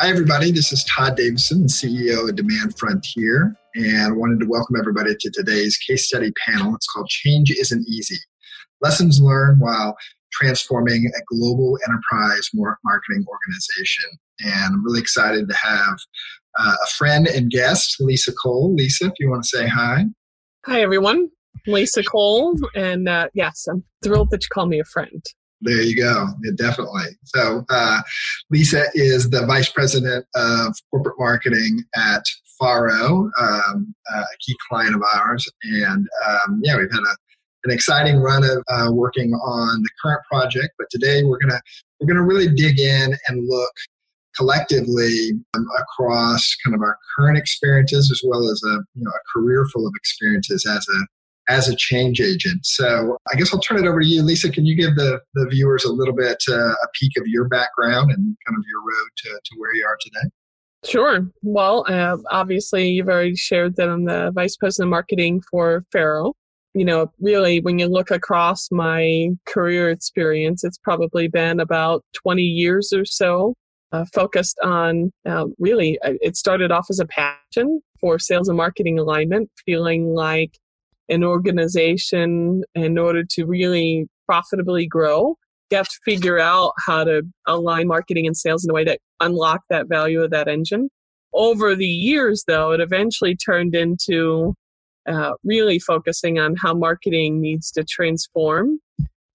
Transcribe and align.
Hi, 0.00 0.10
everybody. 0.10 0.52
This 0.52 0.70
is 0.70 0.84
Todd 0.84 1.16
Davison, 1.16 1.66
CEO 1.66 2.28
of 2.28 2.36
Demand 2.36 2.78
Frontier, 2.78 3.56
and 3.74 4.00
I 4.00 4.12
wanted 4.12 4.38
to 4.38 4.46
welcome 4.46 4.76
everybody 4.78 5.12
to 5.18 5.30
today's 5.30 5.76
case 5.76 6.06
study 6.06 6.30
panel. 6.46 6.72
It's 6.76 6.86
called 6.86 7.08
Change 7.08 7.50
Isn't 7.50 7.84
Easy 7.88 8.16
Lessons 8.80 9.20
Learned 9.20 9.60
While 9.60 9.96
Transforming 10.30 11.10
a 11.16 11.20
Global 11.26 11.76
Enterprise 11.84 12.48
Marketing 12.54 13.24
Organization. 13.26 14.04
And 14.44 14.74
I'm 14.74 14.84
really 14.84 15.00
excited 15.00 15.48
to 15.48 15.56
have 15.56 15.98
uh, 16.60 16.76
a 16.80 16.86
friend 16.90 17.26
and 17.26 17.50
guest, 17.50 17.96
Lisa 17.98 18.32
Cole. 18.32 18.72
Lisa, 18.76 19.06
if 19.06 19.14
you 19.18 19.28
want 19.28 19.42
to 19.42 19.48
say 19.48 19.66
hi. 19.66 20.04
Hi, 20.66 20.80
everyone. 20.80 21.28
Lisa 21.66 22.04
Cole. 22.04 22.56
And 22.76 23.08
uh, 23.08 23.30
yes, 23.34 23.66
I'm 23.68 23.82
thrilled 24.04 24.30
that 24.30 24.44
you 24.44 24.48
call 24.52 24.66
me 24.66 24.78
a 24.78 24.84
friend. 24.84 25.24
There 25.60 25.82
you 25.82 25.96
go. 25.96 26.28
Yeah, 26.44 26.52
definitely. 26.56 27.06
So, 27.24 27.64
uh, 27.68 28.00
Lisa 28.50 28.84
is 28.94 29.30
the 29.30 29.44
vice 29.46 29.68
president 29.70 30.24
of 30.36 30.76
corporate 30.90 31.16
marketing 31.18 31.84
at 31.96 32.22
Faro, 32.58 33.30
um, 33.40 33.94
a 34.12 34.22
key 34.40 34.56
client 34.68 34.94
of 34.94 35.02
ours. 35.14 35.48
And 35.62 36.06
um, 36.26 36.60
yeah, 36.62 36.76
we've 36.76 36.90
had 36.90 37.00
a, 37.00 37.16
an 37.64 37.72
exciting 37.72 38.16
run 38.18 38.44
of 38.44 38.62
uh, 38.68 38.92
working 38.92 39.32
on 39.32 39.82
the 39.82 39.90
current 40.02 40.22
project. 40.30 40.74
But 40.78 40.88
today 40.90 41.24
we're 41.24 41.38
gonna 41.38 41.60
we're 42.00 42.08
gonna 42.08 42.24
really 42.24 42.48
dig 42.48 42.78
in 42.78 43.16
and 43.28 43.48
look 43.48 43.72
collectively 44.36 45.32
um, 45.54 45.66
across 45.78 46.54
kind 46.64 46.74
of 46.74 46.80
our 46.82 46.96
current 47.16 47.36
experiences 47.36 48.10
as 48.10 48.20
well 48.24 48.48
as 48.48 48.62
a 48.64 48.78
you 48.94 49.04
know 49.04 49.10
a 49.10 49.38
career 49.38 49.66
full 49.72 49.86
of 49.86 49.92
experiences 49.96 50.66
as 50.66 50.86
a 50.88 51.06
as 51.48 51.68
a 51.68 51.76
change 51.76 52.20
agent. 52.20 52.64
So 52.64 53.16
I 53.32 53.36
guess 53.36 53.52
I'll 53.52 53.60
turn 53.60 53.78
it 53.78 53.88
over 53.88 54.00
to 54.00 54.06
you, 54.06 54.22
Lisa. 54.22 54.50
Can 54.50 54.66
you 54.66 54.76
give 54.76 54.96
the, 54.96 55.20
the 55.34 55.46
viewers 55.50 55.84
a 55.84 55.92
little 55.92 56.14
bit 56.14 56.42
uh, 56.48 56.54
a 56.54 56.88
peek 56.94 57.12
of 57.16 57.24
your 57.26 57.48
background 57.48 58.10
and 58.10 58.36
kind 58.46 58.58
of 58.58 58.64
your 58.68 58.80
road 58.80 59.08
to, 59.16 59.30
to 59.30 59.56
where 59.56 59.74
you 59.74 59.84
are 59.86 59.96
today? 60.00 60.30
Sure. 60.84 61.28
Well, 61.42 61.84
uh, 61.88 62.18
obviously, 62.30 62.88
you've 62.88 63.08
already 63.08 63.34
shared 63.34 63.76
that 63.76 63.88
I'm 63.88 64.04
the 64.04 64.30
vice 64.32 64.56
president 64.56 64.88
of 64.88 64.90
marketing 64.90 65.42
for 65.50 65.84
Faro. 65.90 66.34
You 66.74 66.84
know, 66.84 67.10
really, 67.18 67.60
when 67.60 67.78
you 67.78 67.86
look 67.86 68.10
across 68.10 68.70
my 68.70 69.30
career 69.46 69.90
experience, 69.90 70.62
it's 70.62 70.78
probably 70.78 71.26
been 71.26 71.58
about 71.58 72.04
20 72.22 72.42
years 72.42 72.92
or 72.92 73.04
so 73.04 73.54
uh, 73.90 74.04
focused 74.14 74.58
on 74.62 75.10
uh, 75.26 75.46
really, 75.58 75.98
uh, 76.04 76.12
it 76.20 76.36
started 76.36 76.70
off 76.70 76.86
as 76.90 77.00
a 77.00 77.06
passion 77.06 77.80
for 78.00 78.18
sales 78.18 78.48
and 78.48 78.56
marketing 78.56 78.98
alignment, 78.98 79.50
feeling 79.64 80.14
like 80.14 80.58
an 81.08 81.24
organization 81.24 82.62
in 82.74 82.98
order 82.98 83.24
to 83.30 83.44
really 83.44 84.06
profitably 84.26 84.86
grow. 84.86 85.36
You 85.70 85.76
have 85.76 85.88
to 85.88 85.98
figure 86.04 86.38
out 86.38 86.72
how 86.86 87.04
to 87.04 87.22
align 87.46 87.88
marketing 87.88 88.26
and 88.26 88.36
sales 88.36 88.64
in 88.64 88.70
a 88.70 88.74
way 88.74 88.84
that 88.84 89.00
unlock 89.20 89.62
that 89.70 89.88
value 89.88 90.22
of 90.22 90.30
that 90.30 90.48
engine. 90.48 90.88
Over 91.34 91.74
the 91.74 91.86
years 91.86 92.44
though 92.46 92.72
it 92.72 92.80
eventually 92.80 93.36
turned 93.36 93.74
into 93.74 94.54
uh, 95.08 95.32
really 95.44 95.78
focusing 95.78 96.38
on 96.38 96.54
how 96.56 96.74
marketing 96.74 97.40
needs 97.40 97.70
to 97.72 97.84
transform 97.84 98.78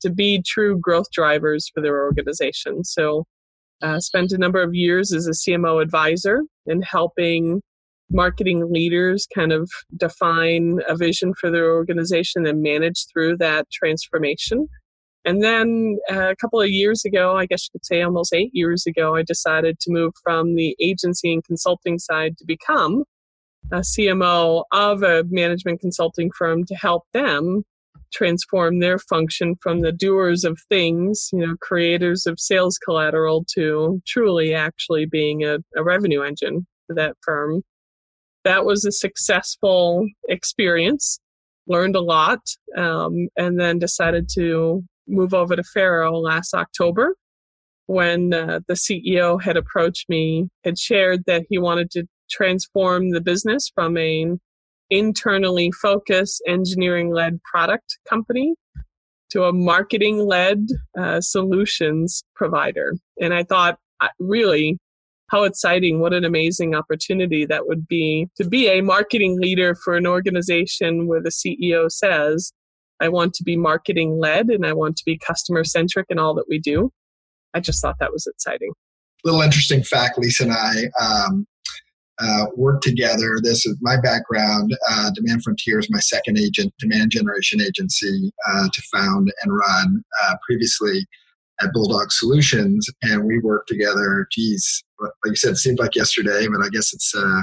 to 0.01 0.09
be 0.09 0.41
true 0.45 0.77
growth 0.77 1.09
drivers 1.11 1.69
for 1.73 1.81
their 1.81 2.03
organization. 2.03 2.83
So 2.83 3.25
uh, 3.81 3.99
spent 3.99 4.31
a 4.31 4.37
number 4.37 4.61
of 4.61 4.75
years 4.75 5.11
as 5.13 5.27
a 5.27 5.31
cmo 5.31 5.81
advisor 5.81 6.41
in 6.65 6.81
helping 6.81 7.61
marketing 8.09 8.71
leaders 8.71 9.27
kind 9.33 9.51
of 9.51 9.69
define 9.97 10.79
a 10.87 10.95
vision 10.95 11.33
for 11.39 11.49
their 11.49 11.73
organization 11.73 12.45
and 12.45 12.61
manage 12.61 13.05
through 13.11 13.37
that 13.37 13.69
transformation. 13.71 14.67
And 15.25 15.41
then 15.41 15.97
uh, 16.11 16.31
a 16.31 16.35
couple 16.35 16.61
of 16.61 16.69
years 16.69 17.05
ago, 17.05 17.37
I 17.37 17.45
guess 17.45 17.65
you 17.65 17.79
could 17.79 17.85
say 17.85 18.01
almost 18.01 18.33
eight 18.33 18.51
years 18.53 18.85
ago, 18.85 19.15
I 19.15 19.23
decided 19.23 19.79
to 19.79 19.91
move 19.91 20.13
from 20.21 20.55
the 20.55 20.75
agency 20.81 21.31
and 21.33 21.43
consulting 21.43 21.97
side 21.97 22.37
to 22.37 22.45
become 22.45 23.05
a 23.71 23.77
CMO 23.79 24.63
of 24.73 25.03
a 25.03 25.23
management 25.29 25.79
consulting 25.79 26.29
firm 26.37 26.65
to 26.65 26.75
help 26.75 27.03
them 27.13 27.63
transform 28.13 28.79
their 28.79 28.99
function 28.99 29.55
from 29.61 29.81
the 29.81 29.91
doers 29.91 30.43
of 30.43 30.59
things, 30.69 31.29
you 31.33 31.39
know, 31.39 31.55
creators 31.61 32.25
of 32.25 32.39
sales 32.39 32.77
collateral 32.77 33.45
to 33.55 34.01
truly 34.05 34.53
actually 34.53 35.05
being 35.05 35.43
a, 35.43 35.57
a 35.75 35.83
revenue 35.83 36.21
engine 36.21 36.67
for 36.85 36.95
that 36.95 37.15
firm 37.21 37.63
that 38.43 38.65
was 38.65 38.85
a 38.85 38.91
successful 38.91 40.07
experience. 40.27 41.19
Learned 41.67 41.95
a 41.95 42.01
lot, 42.01 42.41
um, 42.77 43.29
and 43.37 43.59
then 43.59 43.79
decided 43.79 44.27
to 44.35 44.83
move 45.07 45.33
over 45.33 45.55
to 45.55 45.63
Faro 45.63 46.17
last 46.17 46.53
October 46.53 47.15
when 47.87 48.33
uh, 48.33 48.59
the 48.67 48.73
CEO 48.73 49.41
had 49.41 49.57
approached 49.57 50.09
me, 50.09 50.47
had 50.63 50.77
shared 50.77 51.23
that 51.25 51.43
he 51.49 51.57
wanted 51.57 51.91
to 51.91 52.05
transform 52.29 53.11
the 53.11 53.21
business 53.21 53.71
from 53.73 53.97
a 53.97 54.27
internally 54.89 55.71
focused 55.81 56.41
engineering 56.47 57.11
led 57.11 57.41
product 57.43 57.97
company 58.07 58.55
to 59.31 59.43
a 59.43 59.53
marketing 59.53 60.19
led 60.19 60.67
uh, 60.97 61.19
solutions 61.19 62.23
provider. 62.35 62.93
And 63.19 63.33
I 63.33 63.43
thought, 63.43 63.79
really, 64.19 64.77
how 65.33 65.43
exciting, 65.43 65.99
what 65.99 66.13
an 66.13 66.23
amazing 66.23 66.75
opportunity 66.75 67.43
that 67.43 67.65
would 67.65 67.87
be 67.87 68.29
to 68.37 68.47
be 68.47 68.67
a 68.67 68.81
marketing 68.81 69.39
leader 69.41 69.73
for 69.73 69.95
an 69.95 70.05
organization 70.05 71.07
where 71.07 71.21
the 71.21 71.31
CEO 71.31 71.91
says, 71.91 72.53
I 73.01 73.09
want 73.09 73.33
to 73.35 73.43
be 73.43 73.57
marketing 73.57 74.19
led 74.19 74.49
and 74.49 74.63
I 74.63 74.73
want 74.73 74.95
to 74.97 75.03
be 75.03 75.17
customer 75.17 75.63
centric 75.63 76.05
in 76.09 76.19
all 76.19 76.35
that 76.35 76.45
we 76.47 76.59
do. 76.59 76.91
I 77.55 77.61
just 77.61 77.81
thought 77.81 77.95
that 77.99 78.13
was 78.13 78.27
exciting. 78.27 78.73
Little 79.23 79.41
interesting 79.41 79.81
fact 79.81 80.19
Lisa 80.19 80.43
and 80.43 80.53
I 80.53 80.75
um, 81.01 81.47
uh, 82.19 82.45
worked 82.55 82.83
together. 82.83 83.39
This 83.41 83.65
is 83.65 83.75
my 83.81 83.99
background. 83.99 84.77
Uh, 84.87 85.09
demand 85.15 85.43
Frontier 85.43 85.79
is 85.79 85.89
my 85.89 85.99
second 85.99 86.37
agent, 86.37 86.75
demand 86.77 87.09
generation 87.09 87.59
agency 87.59 88.31
uh, 88.51 88.67
to 88.71 88.81
found 88.93 89.33
and 89.41 89.51
run. 89.51 90.03
Uh, 90.25 90.35
previously, 90.45 91.07
at 91.61 91.73
Bulldog 91.73 92.11
Solutions, 92.11 92.87
and 93.01 93.25
we 93.25 93.39
worked 93.39 93.69
together. 93.69 94.27
Geez, 94.31 94.83
like 95.03 95.31
you 95.31 95.35
said, 95.35 95.51
it 95.51 95.57
seemed 95.57 95.79
like 95.79 95.95
yesterday, 95.95 96.47
but 96.47 96.65
I 96.65 96.69
guess 96.69 96.93
it's 96.93 97.13
uh, 97.15 97.41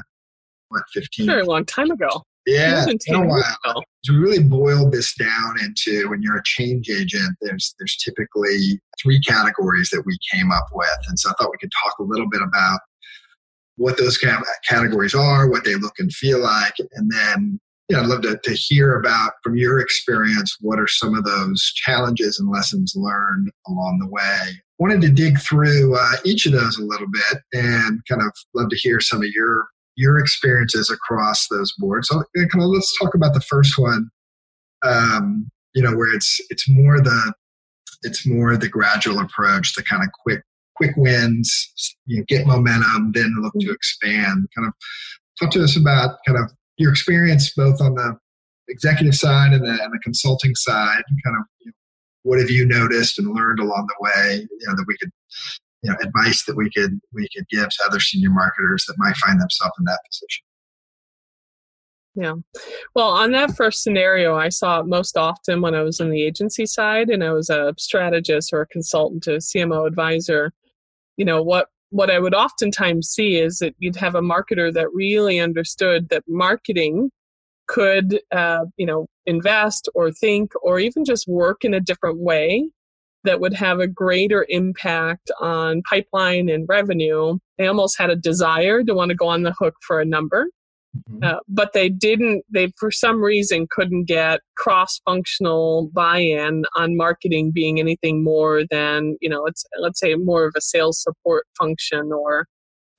what 0.68 0.82
fifteen? 0.92 1.26
Very 1.26 1.44
long 1.44 1.64
time 1.64 1.90
ago. 1.90 2.22
Yeah, 2.46 2.86
it's 2.88 3.04
been 3.06 3.22
a 3.22 3.26
while. 3.26 3.84
To 4.04 4.18
really 4.18 4.42
boil 4.42 4.88
this 4.88 5.14
down 5.14 5.60
into 5.62 6.08
when 6.08 6.22
you're 6.22 6.38
a 6.38 6.42
change 6.44 6.88
agent, 6.88 7.36
there's 7.42 7.74
there's 7.78 7.96
typically 7.96 8.80
three 9.00 9.20
categories 9.20 9.90
that 9.90 10.02
we 10.06 10.16
came 10.32 10.50
up 10.50 10.66
with, 10.72 10.98
and 11.08 11.18
so 11.18 11.30
I 11.30 11.34
thought 11.34 11.50
we 11.50 11.58
could 11.58 11.72
talk 11.84 11.98
a 11.98 12.04
little 12.04 12.28
bit 12.28 12.40
about 12.42 12.80
what 13.76 13.98
those 13.98 14.18
categories 14.68 15.14
are, 15.14 15.48
what 15.48 15.64
they 15.64 15.74
look 15.74 15.94
and 15.98 16.12
feel 16.12 16.40
like, 16.40 16.74
and 16.92 17.10
then 17.10 17.60
know, 17.96 18.02
I'd 18.02 18.08
love 18.08 18.22
to, 18.22 18.38
to 18.42 18.52
hear 18.52 18.94
about 18.94 19.32
from 19.42 19.56
your 19.56 19.80
experience 19.80 20.56
what 20.60 20.78
are 20.78 20.86
some 20.86 21.14
of 21.14 21.24
those 21.24 21.72
challenges 21.74 22.38
and 22.38 22.50
lessons 22.50 22.94
learned 22.96 23.50
along 23.66 23.98
the 23.98 24.08
way. 24.08 24.60
Wanted 24.78 25.02
to 25.02 25.10
dig 25.10 25.38
through 25.40 25.96
uh, 25.96 26.16
each 26.24 26.46
of 26.46 26.52
those 26.52 26.78
a 26.78 26.84
little 26.84 27.08
bit 27.12 27.42
and 27.52 28.00
kind 28.08 28.22
of 28.22 28.32
love 28.54 28.70
to 28.70 28.76
hear 28.76 29.00
some 29.00 29.22
of 29.22 29.28
your 29.28 29.66
your 29.96 30.18
experiences 30.18 30.90
across 30.90 31.48
those 31.48 31.74
boards. 31.78 32.08
So 32.08 32.22
kind 32.34 32.62
of 32.62 32.70
let's 32.70 32.96
talk 32.98 33.14
about 33.14 33.34
the 33.34 33.40
first 33.40 33.78
one. 33.78 34.08
Um, 34.82 35.50
you 35.74 35.82
know, 35.82 35.94
where 35.94 36.14
it's 36.14 36.40
it's 36.48 36.68
more 36.68 37.00
the 37.00 37.34
it's 38.02 38.26
more 38.26 38.56
the 38.56 38.68
gradual 38.68 39.18
approach, 39.18 39.74
the 39.74 39.82
kind 39.82 40.02
of 40.02 40.08
quick 40.22 40.42
quick 40.76 40.96
wins, 40.96 41.96
you 42.06 42.18
know, 42.18 42.24
get 42.28 42.46
momentum, 42.46 43.12
then 43.12 43.34
look 43.40 43.52
to 43.60 43.70
expand. 43.70 44.48
Kind 44.56 44.68
of 44.68 44.72
talk 45.38 45.50
to 45.52 45.62
us 45.62 45.76
about 45.76 46.16
kind 46.26 46.38
of 46.38 46.50
your 46.80 46.90
experience 46.90 47.52
both 47.54 47.80
on 47.80 47.94
the 47.94 48.16
executive 48.68 49.14
side 49.14 49.52
and 49.52 49.64
the, 49.64 49.70
and 49.70 49.92
the 49.92 49.98
consulting 50.02 50.54
side, 50.54 51.02
kind 51.24 51.36
of 51.36 51.44
you 51.60 51.66
know, 51.66 51.72
what 52.22 52.38
have 52.38 52.50
you 52.50 52.66
noticed 52.66 53.18
and 53.18 53.28
learned 53.34 53.60
along 53.60 53.86
the 53.88 53.94
way, 54.00 54.40
you 54.40 54.68
know, 54.68 54.74
that 54.74 54.84
we 54.86 54.96
could, 54.98 55.10
you 55.82 55.90
know, 55.90 55.96
advice 56.02 56.44
that 56.44 56.56
we 56.56 56.70
could 56.70 57.00
we 57.12 57.26
could 57.34 57.46
give 57.48 57.68
to 57.68 57.84
other 57.86 58.00
senior 58.00 58.30
marketers 58.30 58.84
that 58.86 58.94
might 58.98 59.16
find 59.16 59.40
themselves 59.40 59.74
in 59.78 59.84
that 59.84 60.00
position. 60.08 60.44
Yeah. 62.16 62.34
Well, 62.94 63.10
on 63.10 63.30
that 63.32 63.56
first 63.56 63.82
scenario, 63.82 64.36
I 64.36 64.48
saw 64.48 64.80
it 64.80 64.86
most 64.86 65.16
often 65.16 65.62
when 65.62 65.74
I 65.74 65.82
was 65.82 66.00
in 66.00 66.10
the 66.10 66.22
agency 66.22 66.66
side 66.66 67.08
and 67.08 67.22
I 67.22 67.30
was 67.30 67.48
a 67.48 67.72
strategist 67.78 68.52
or 68.52 68.62
a 68.62 68.66
consultant, 68.66 69.26
a 69.28 69.36
CMO 69.36 69.86
advisor 69.86 70.52
you 71.20 71.26
know 71.26 71.42
what 71.42 71.68
what 71.90 72.10
I 72.10 72.18
would 72.18 72.34
oftentimes 72.34 73.08
see 73.08 73.36
is 73.36 73.58
that 73.58 73.74
you'd 73.78 73.96
have 73.96 74.14
a 74.14 74.22
marketer 74.22 74.72
that 74.72 74.92
really 74.92 75.38
understood 75.38 76.08
that 76.08 76.24
marketing 76.26 77.10
could, 77.66 78.20
uh, 78.32 78.64
you 78.76 78.86
know, 78.86 79.06
invest 79.26 79.88
or 79.94 80.10
think 80.10 80.52
or 80.62 80.78
even 80.80 81.04
just 81.04 81.28
work 81.28 81.64
in 81.64 81.74
a 81.74 81.80
different 81.80 82.18
way 82.18 82.68
that 83.24 83.40
would 83.40 83.54
have 83.54 83.80
a 83.80 83.86
greater 83.86 84.46
impact 84.48 85.30
on 85.40 85.82
pipeline 85.82 86.48
and 86.48 86.66
revenue. 86.68 87.38
They 87.58 87.66
almost 87.66 87.98
had 87.98 88.10
a 88.10 88.16
desire 88.16 88.82
to 88.84 88.94
want 88.94 89.10
to 89.10 89.14
go 89.14 89.28
on 89.28 89.42
the 89.42 89.54
hook 89.58 89.74
for 89.86 90.00
a 90.00 90.06
number. 90.06 90.46
Mm-hmm. 90.96 91.22
Uh, 91.22 91.38
but 91.48 91.72
they 91.72 91.88
didn't, 91.88 92.44
they 92.52 92.72
for 92.78 92.90
some 92.90 93.22
reason 93.22 93.68
couldn't 93.70 94.04
get 94.04 94.40
cross 94.56 95.00
functional 95.04 95.88
buy 95.92 96.18
in 96.18 96.64
on 96.76 96.96
marketing 96.96 97.52
being 97.54 97.78
anything 97.78 98.24
more 98.24 98.62
than, 98.70 99.16
you 99.20 99.28
know, 99.28 99.46
it's, 99.46 99.64
let's 99.78 100.00
say 100.00 100.14
more 100.16 100.46
of 100.46 100.54
a 100.56 100.60
sales 100.60 101.00
support 101.00 101.46
function 101.56 102.10
or, 102.12 102.46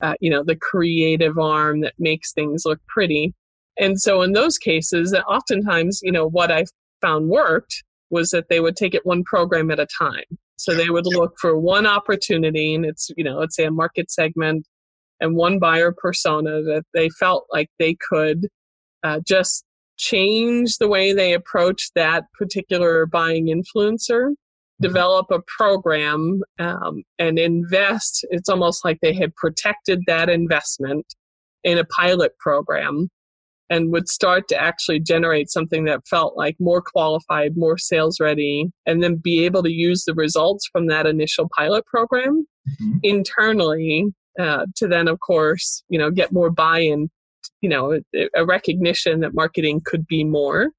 uh, 0.00 0.14
you 0.20 0.30
know, 0.30 0.42
the 0.42 0.56
creative 0.56 1.38
arm 1.38 1.82
that 1.82 1.94
makes 1.98 2.32
things 2.32 2.62
look 2.64 2.80
pretty. 2.88 3.34
And 3.78 4.00
so 4.00 4.22
in 4.22 4.32
those 4.32 4.56
cases, 4.56 5.14
oftentimes, 5.28 6.00
you 6.02 6.12
know, 6.12 6.26
what 6.28 6.50
I 6.50 6.64
found 7.02 7.28
worked 7.28 7.84
was 8.10 8.30
that 8.30 8.48
they 8.48 8.60
would 8.60 8.76
take 8.76 8.94
it 8.94 9.04
one 9.04 9.24
program 9.24 9.70
at 9.70 9.80
a 9.80 9.86
time. 9.98 10.24
So 10.56 10.74
they 10.74 10.90
would 10.90 11.06
look 11.06 11.34
for 11.40 11.58
one 11.58 11.86
opportunity, 11.86 12.74
and 12.74 12.84
it's, 12.84 13.10
you 13.16 13.24
know, 13.24 13.38
let's 13.38 13.56
say 13.56 13.64
a 13.64 13.70
market 13.70 14.10
segment 14.12 14.66
and 15.22 15.36
one 15.36 15.58
buyer 15.58 15.94
persona 15.96 16.62
that 16.62 16.82
they 16.92 17.08
felt 17.08 17.46
like 17.50 17.68
they 17.78 17.96
could 18.10 18.48
uh, 19.04 19.20
just 19.26 19.64
change 19.96 20.78
the 20.78 20.88
way 20.88 21.12
they 21.12 21.32
approach 21.32 21.90
that 21.94 22.24
particular 22.36 23.06
buying 23.06 23.46
influencer, 23.46 24.30
mm-hmm. 24.30 24.82
develop 24.82 25.26
a 25.30 25.38
program, 25.56 26.42
um, 26.58 27.04
and 27.18 27.38
invest. 27.38 28.26
It's 28.30 28.48
almost 28.48 28.84
like 28.84 28.98
they 29.00 29.14
had 29.14 29.34
protected 29.36 30.00
that 30.08 30.28
investment 30.28 31.06
in 31.62 31.78
a 31.78 31.84
pilot 31.84 32.36
program 32.38 33.08
and 33.70 33.92
would 33.92 34.08
start 34.08 34.48
to 34.48 34.60
actually 34.60 34.98
generate 34.98 35.50
something 35.50 35.84
that 35.84 36.06
felt 36.08 36.36
like 36.36 36.56
more 36.58 36.82
qualified, 36.82 37.52
more 37.56 37.78
sales 37.78 38.18
ready, 38.20 38.66
and 38.86 39.02
then 39.02 39.16
be 39.16 39.44
able 39.44 39.62
to 39.62 39.72
use 39.72 40.04
the 40.04 40.14
results 40.14 40.68
from 40.72 40.88
that 40.88 41.06
initial 41.06 41.48
pilot 41.56 41.86
program 41.86 42.44
mm-hmm. 42.68 42.98
internally 43.04 44.12
uh, 44.38 44.66
to 44.76 44.88
then, 44.88 45.08
of 45.08 45.20
course, 45.20 45.82
you 45.88 45.98
know, 45.98 46.10
get 46.10 46.32
more 46.32 46.50
buy-in, 46.50 47.10
you 47.60 47.68
know, 47.68 48.00
a, 48.14 48.28
a 48.34 48.44
recognition 48.44 49.20
that 49.20 49.34
marketing 49.34 49.82
could 49.84 50.06
be 50.06 50.24
more. 50.24 50.70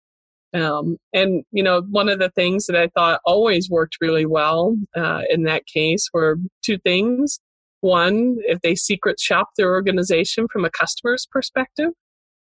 Um, 0.53 0.97
and 1.13 1.43
you 1.51 1.63
know, 1.63 1.81
one 1.89 2.09
of 2.09 2.19
the 2.19 2.29
things 2.29 2.67
that 2.67 2.75
I 2.75 2.87
thought 2.89 3.21
always 3.25 3.69
worked 3.69 3.97
really 4.01 4.25
well 4.25 4.77
uh, 4.95 5.21
in 5.29 5.43
that 5.43 5.65
case 5.65 6.09
were 6.13 6.37
two 6.63 6.77
things. 6.77 7.39
One, 7.81 8.37
if 8.41 8.61
they 8.61 8.75
secret 8.75 9.19
shop 9.19 9.49
their 9.57 9.73
organization 9.73 10.47
from 10.51 10.63
a 10.63 10.69
customer's 10.69 11.27
perspective, 11.29 11.89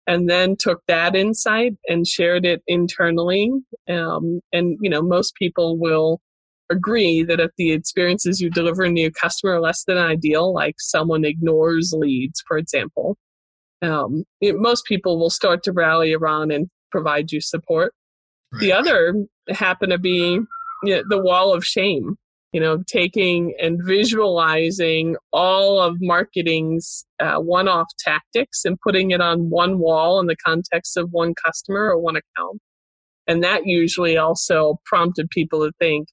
and 0.06 0.30
then 0.30 0.56
took 0.56 0.82
that 0.86 1.16
insight 1.16 1.74
and 1.88 2.06
shared 2.06 2.46
it 2.46 2.62
internally. 2.68 3.50
Um, 3.88 4.40
and 4.52 4.78
you 4.80 4.88
know, 4.88 5.02
most 5.02 5.34
people 5.34 5.76
will 5.76 6.20
agree 6.70 7.22
that 7.22 7.40
if 7.40 7.50
the 7.56 7.72
experiences 7.72 8.40
you 8.40 8.50
deliver 8.50 8.84
to 8.84 9.00
your 9.00 9.10
customer 9.10 9.54
are 9.54 9.60
less 9.60 9.84
than 9.84 9.98
ideal, 9.98 10.52
like 10.52 10.76
someone 10.78 11.24
ignores 11.24 11.92
leads, 11.96 12.42
for 12.46 12.58
example, 12.58 13.16
um, 13.82 14.24
it, 14.40 14.56
most 14.58 14.84
people 14.86 15.18
will 15.18 15.30
start 15.30 15.62
to 15.64 15.72
rally 15.72 16.12
around 16.12 16.50
and 16.50 16.68
provide 16.90 17.32
you 17.32 17.40
support. 17.40 17.92
Right. 18.52 18.60
The 18.60 18.72
other 18.72 19.14
happen 19.50 19.90
to 19.90 19.98
be 19.98 20.40
you 20.82 20.96
know, 20.96 21.02
the 21.08 21.22
wall 21.22 21.52
of 21.52 21.64
shame, 21.64 22.16
you 22.52 22.60
know, 22.60 22.82
taking 22.86 23.54
and 23.60 23.80
visualizing 23.84 25.16
all 25.32 25.80
of 25.80 25.96
marketing's 26.00 27.04
uh, 27.20 27.36
one 27.36 27.68
off 27.68 27.86
tactics 27.98 28.64
and 28.64 28.80
putting 28.80 29.10
it 29.10 29.20
on 29.20 29.50
one 29.50 29.78
wall 29.78 30.20
in 30.20 30.26
the 30.26 30.36
context 30.36 30.96
of 30.96 31.10
one 31.10 31.34
customer 31.44 31.90
or 31.90 31.98
one 31.98 32.16
account. 32.16 32.60
And 33.26 33.42
that 33.42 33.66
usually 33.66 34.16
also 34.16 34.78
prompted 34.84 35.28
people 35.30 35.64
to 35.66 35.72
think, 35.78 36.08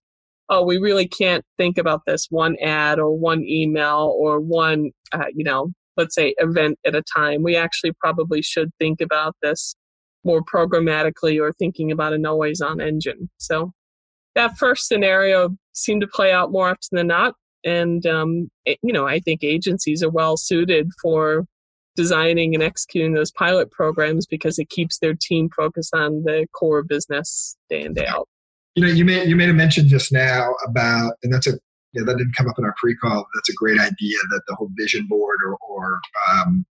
oh, 0.49 0.63
we 0.63 0.77
really 0.77 1.07
can't 1.07 1.43
think 1.57 1.77
about 1.77 2.01
this 2.05 2.27
one 2.29 2.55
ad 2.61 2.99
or 2.99 3.17
one 3.17 3.43
email 3.43 4.15
or 4.17 4.39
one, 4.39 4.91
uh, 5.11 5.25
you 5.33 5.43
know, 5.43 5.71
let's 5.97 6.15
say 6.15 6.35
event 6.37 6.77
at 6.85 6.95
a 6.95 7.03
time. 7.03 7.43
We 7.43 7.55
actually 7.55 7.93
probably 7.99 8.41
should 8.41 8.69
think 8.79 9.01
about 9.01 9.35
this 9.41 9.75
more 10.23 10.41
programmatically 10.43 11.41
or 11.41 11.53
thinking 11.53 11.91
about 11.91 12.13
an 12.13 12.25
always 12.25 12.61
on 12.61 12.81
engine. 12.81 13.29
So 13.37 13.71
that 14.35 14.57
first 14.57 14.87
scenario 14.87 15.55
seemed 15.73 16.01
to 16.01 16.07
play 16.07 16.31
out 16.31 16.51
more 16.51 16.69
often 16.69 16.97
than 16.97 17.07
not. 17.07 17.35
And, 17.65 18.05
um, 18.05 18.49
it, 18.65 18.77
you 18.83 18.91
know, 18.91 19.07
I 19.07 19.19
think 19.19 19.43
agencies 19.43 20.03
are 20.03 20.09
well 20.09 20.35
suited 20.35 20.89
for 21.01 21.45
designing 21.95 22.53
and 22.53 22.63
executing 22.63 23.13
those 23.13 23.31
pilot 23.31 23.71
programs 23.71 24.25
because 24.25 24.59
it 24.59 24.69
keeps 24.69 24.99
their 24.99 25.13
team 25.13 25.49
focused 25.55 25.93
on 25.93 26.23
the 26.23 26.47
core 26.53 26.83
business 26.83 27.55
day 27.69 27.83
in, 27.83 27.93
day 27.93 28.07
out 28.07 28.27
you 28.75 28.83
know, 28.83 28.91
you 28.91 29.05
made 29.05 29.27
you 29.27 29.35
made 29.35 29.49
a 29.49 29.53
mention 29.53 29.87
just 29.87 30.11
now 30.11 30.53
about, 30.67 31.13
and 31.23 31.33
that's 31.33 31.47
a 31.47 31.53
yeah, 31.93 32.03
that 32.05 32.17
didn't 32.17 32.35
come 32.35 32.49
up 32.49 32.57
in 32.57 32.65
our 32.65 32.73
pre-call. 32.79 33.25
That's 33.35 33.49
a 33.49 33.53
great 33.53 33.79
idea 33.79 34.17
that 34.31 34.41
the 34.47 34.55
whole 34.55 34.69
vision 34.75 35.05
board 35.07 35.37
or, 35.45 35.57
or 35.69 35.99
um, 36.31 36.65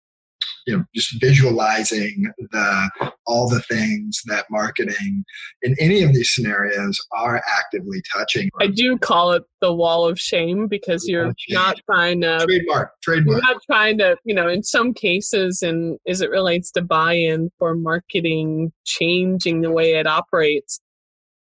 you 0.66 0.78
know, 0.78 0.86
just 0.96 1.19
visualizing 1.19 2.31
the 2.51 3.12
all 3.25 3.50
the 3.50 3.62
things 3.62 4.22
that 4.28 4.46
marketing 4.50 5.24
in 5.62 5.75
any 5.80 6.04
of 6.04 6.13
these 6.13 6.34
scenarios 6.34 6.98
are 7.12 7.42
actively 7.57 8.02
touching. 8.16 8.50
I 8.62 8.68
do 8.68 8.98
call 8.98 9.31
it 9.31 9.44
the 9.62 9.74
wall 9.74 10.07
of 10.07 10.19
shame 10.19 10.68
because 10.68 11.07
you're 11.07 11.34
not 11.50 11.78
trying 11.86 12.22
to 12.22 12.45
trademark. 12.45 12.92
Trademark. 13.02 13.42
You're 13.42 13.54
not 13.54 13.62
trying 13.66 13.98
to, 13.98 14.16
you 14.24 14.36
know, 14.36 14.48
in 14.48 14.63
some 14.63 14.94
cases, 14.94 15.62
and 15.62 15.98
as 16.07 16.22
it 16.22 16.30
relates 16.30 16.72
to 16.72 16.81
buy-in 16.81 17.52
for 17.57 17.75
marketing 17.75 18.72
changing 18.86 19.62
the 19.62 19.72
way 19.72 19.95
it 19.95 20.07
operates, 20.07 20.80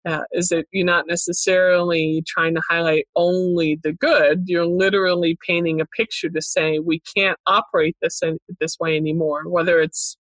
uh, 0.07 0.23
is 0.33 0.49
that 0.49 0.67
you're 0.73 0.85
not 0.85 1.07
necessarily 1.07 2.25
trying 2.27 2.55
to 2.55 2.63
highlight 2.69 3.07
only 3.15 3.79
the 3.83 3.93
good. 3.93 4.45
You're 4.47 4.67
literally 4.67 5.39
painting 5.47 5.81
a 5.81 5.87
picture 5.87 6.29
to 6.31 6.43
say 6.43 6.79
we 6.79 7.01
can't 7.17 7.39
operate 7.47 7.97
this 8.03 8.21
in, 8.23 8.39
this 8.61 8.79
way 8.81 8.97
anymore. 8.97 9.49
Whether 9.49 9.81
it's 9.81 10.17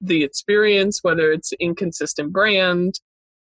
the 0.00 0.22
experience, 0.22 1.00
whether 1.02 1.32
it's 1.32 1.52
inconsistent 1.58 2.32
brand, 2.32 3.00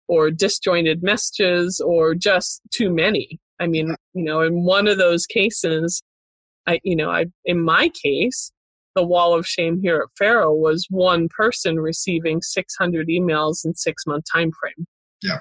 or 0.07 0.30
disjointed 0.30 1.01
messages, 1.01 1.81
or 1.81 2.13
just 2.13 2.62
too 2.71 2.94
many. 2.94 3.39
I 3.60 3.68
mean, 3.68 3.95
you 4.13 4.24
know, 4.24 4.42
in 4.42 4.63
one 4.63 4.88
of 4.88 4.97
those 4.97 5.26
cases, 5.26 6.04
I, 6.68 6.80
you 6.83 6.95
know, 6.95 7.09
I 7.09 7.26
in 7.44 7.61
my 7.61 7.90
case, 7.90 8.52
the 8.95 9.04
wall 9.04 9.33
of 9.33 9.47
shame 9.47 9.81
here 9.81 9.97
at 9.97 10.18
Faro 10.18 10.54
was 10.54 10.85
one 10.90 11.28
person 11.35 11.80
receiving 11.80 12.42
600 12.42 13.07
emails 13.07 13.66
in 13.66 13.73
six 13.73 14.06
month 14.06 14.26
time 14.31 14.52
frame. 14.52 14.85
Yeah 15.21 15.40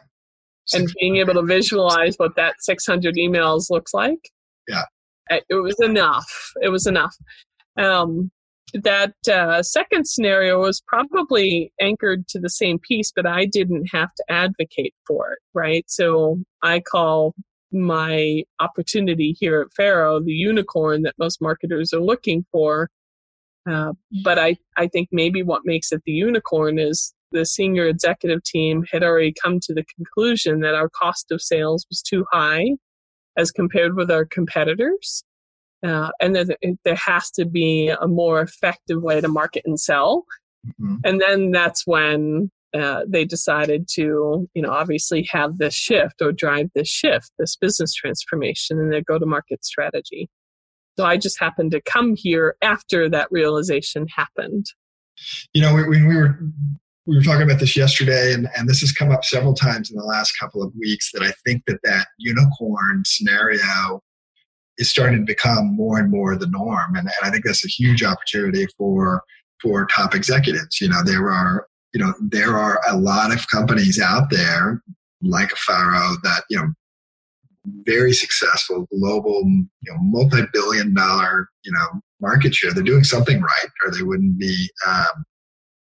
and 0.73 0.89
being 1.01 1.17
able 1.17 1.35
to 1.35 1.43
visualize 1.43 2.15
what 2.17 2.37
that 2.37 2.55
600 2.61 3.15
emails 3.17 3.71
looks 3.71 3.93
like. 3.93 4.31
Yeah. 4.69 4.85
It 5.31 5.45
was 5.51 5.77
enough. 5.81 6.53
It 6.63 6.69
was 6.69 6.87
enough. 6.87 7.15
Um, 7.79 8.31
that 8.83 9.15
uh, 9.31 9.63
second 9.63 10.07
scenario 10.07 10.61
was 10.61 10.83
probably 10.87 11.73
anchored 11.81 12.27
to 12.29 12.41
the 12.41 12.51
same 12.51 12.79
piece, 12.79 13.13
but 13.15 13.27
I 13.27 13.47
didn't 13.47 13.87
have 13.93 14.13
to 14.15 14.25
advocate 14.29 14.95
for 15.07 15.33
it, 15.33 15.39
right? 15.55 15.85
So 15.87 16.41
I 16.63 16.81
call 16.81 17.35
my 17.73 18.45
opportunity 18.61 19.37
here 19.39 19.61
at 19.61 19.73
Faro 19.77 20.21
the 20.21 20.33
unicorn 20.33 21.03
that 21.03 21.15
most 21.19 21.41
marketers 21.41 21.93
are 21.93 22.01
looking 22.01 22.45
for. 22.51 22.89
Uh, 23.69 23.93
but 24.23 24.39
I, 24.39 24.57
I 24.77 24.89
think 24.89 25.09
maybe 25.11 25.43
what 25.43 25.63
makes 25.65 25.91
it 25.93 26.03
the 26.05 26.13
unicorn 26.13 26.79
is 26.79 27.15
the 27.35 27.45
senior 27.45 27.87
executive 27.87 28.43
team 28.45 28.85
had 28.91 29.03
already 29.03 29.35
come 29.43 29.61
to 29.61 29.75
the 29.75 29.85
conclusion 29.95 30.61
that 30.61 30.75
our 30.75 30.89
cost 30.89 31.31
of 31.31 31.43
sales 31.43 31.85
was 31.91 32.01
too 32.01 32.25
high 32.33 32.71
as 33.37 33.51
compared 33.51 33.97
with 33.97 34.11
our 34.11 34.25
competitors. 34.25 35.25
Uh, 35.83 36.09
and 36.19 36.35
that 36.35 36.57
there 36.85 36.95
has 36.95 37.31
to 37.31 37.45
be 37.45 37.91
a 37.91 38.09
more 38.09 38.41
effective 38.41 39.03
way 39.03 39.21
to 39.21 39.29
market 39.29 39.63
and 39.67 39.79
sell. 39.79 40.25
Mm-hmm. 40.81 40.97
And 41.05 41.21
then 41.21 41.51
that's 41.51 41.87
when 41.87 42.51
uh, 42.75 43.03
they 43.07 43.27
decided 43.27 43.87
to, 43.93 44.49
you 44.55 44.63
know, 44.63 44.71
obviously 44.71 45.29
have 45.31 45.59
this 45.59 45.75
shift 45.75 46.23
or 46.23 46.33
drive 46.33 46.71
this 46.75 46.89
shift, 46.89 47.31
this 47.39 47.57
business 47.57 47.93
transformation 47.93 48.79
in 48.79 48.89
their 48.89 49.03
go 49.03 49.19
to 49.19 49.27
market 49.27 49.63
strategy. 49.63 50.31
So 50.97 51.05
I 51.05 51.19
just 51.19 51.39
happened 51.39 51.73
to 51.73 51.83
come 51.83 52.15
here 52.17 52.57
after 52.63 53.11
that 53.11 53.29
realization 53.31 54.07
happened. 54.09 54.67
You 55.53 55.63
know, 55.63 55.75
when 55.75 56.07
we 56.07 56.17
were 56.17 56.39
we 57.07 57.17
were 57.17 57.23
talking 57.23 57.43
about 57.43 57.61
this 57.61 57.77
yesterday 57.77 58.33
and, 58.33 58.49
and 58.57 58.69
this 58.69 58.81
has 58.81 58.93
come 58.93 59.11
up 59.11 59.25
several 59.25 59.55
times 59.55 59.91
in 59.91 59.97
the 59.97 60.05
last 60.05 60.33
couple 60.39 60.63
of 60.63 60.73
weeks 60.79 61.11
that 61.13 61.23
i 61.23 61.33
think 61.45 61.63
that 61.67 61.81
that 61.85 62.07
unicorn 62.19 63.03
scenario 63.05 64.03
is 64.79 64.91
starting 64.91 65.21
to 65.21 65.25
become 65.25 65.75
more 65.75 65.99
and 65.99 66.11
more 66.11 66.37
the 66.37 66.49
norm 66.49 66.95
and, 66.97 67.07
and 67.07 67.11
i 67.23 67.31
think 67.31 67.45
that's 67.45 67.65
a 67.65 67.69
huge 67.69 68.03
opportunity 68.03 68.67
for 68.79 69.23
for 69.61 69.87
top 69.87 70.15
executives 70.15 70.81
you 70.81 70.89
know 70.89 71.03
there 71.05 71.31
are 71.31 71.67
you 71.93 72.01
know 72.01 72.13
there 72.21 72.57
are 72.57 72.81
a 72.89 72.97
lot 72.97 73.33
of 73.33 73.49
companies 73.49 74.01
out 74.01 74.31
there 74.31 74.83
like 75.23 75.51
Faro 75.51 76.17
that 76.23 76.45
you 76.51 76.57
know 76.59 76.69
very 77.87 78.13
successful 78.13 78.87
global, 78.93 79.43
you 79.45 79.93
know, 79.93 79.97
multi-billion 80.01 80.95
dollar, 80.95 81.49
you 81.65 81.73
know, 81.73 82.01
market 82.21 82.55
share. 82.55 82.73
They're 82.73 82.83
doing 82.83 83.05
something 83.05 83.41
right, 83.41 83.71
or 83.85 83.91
they 83.91 84.03
wouldn't 84.03 84.39
be 84.39 84.71
um, 84.87 85.25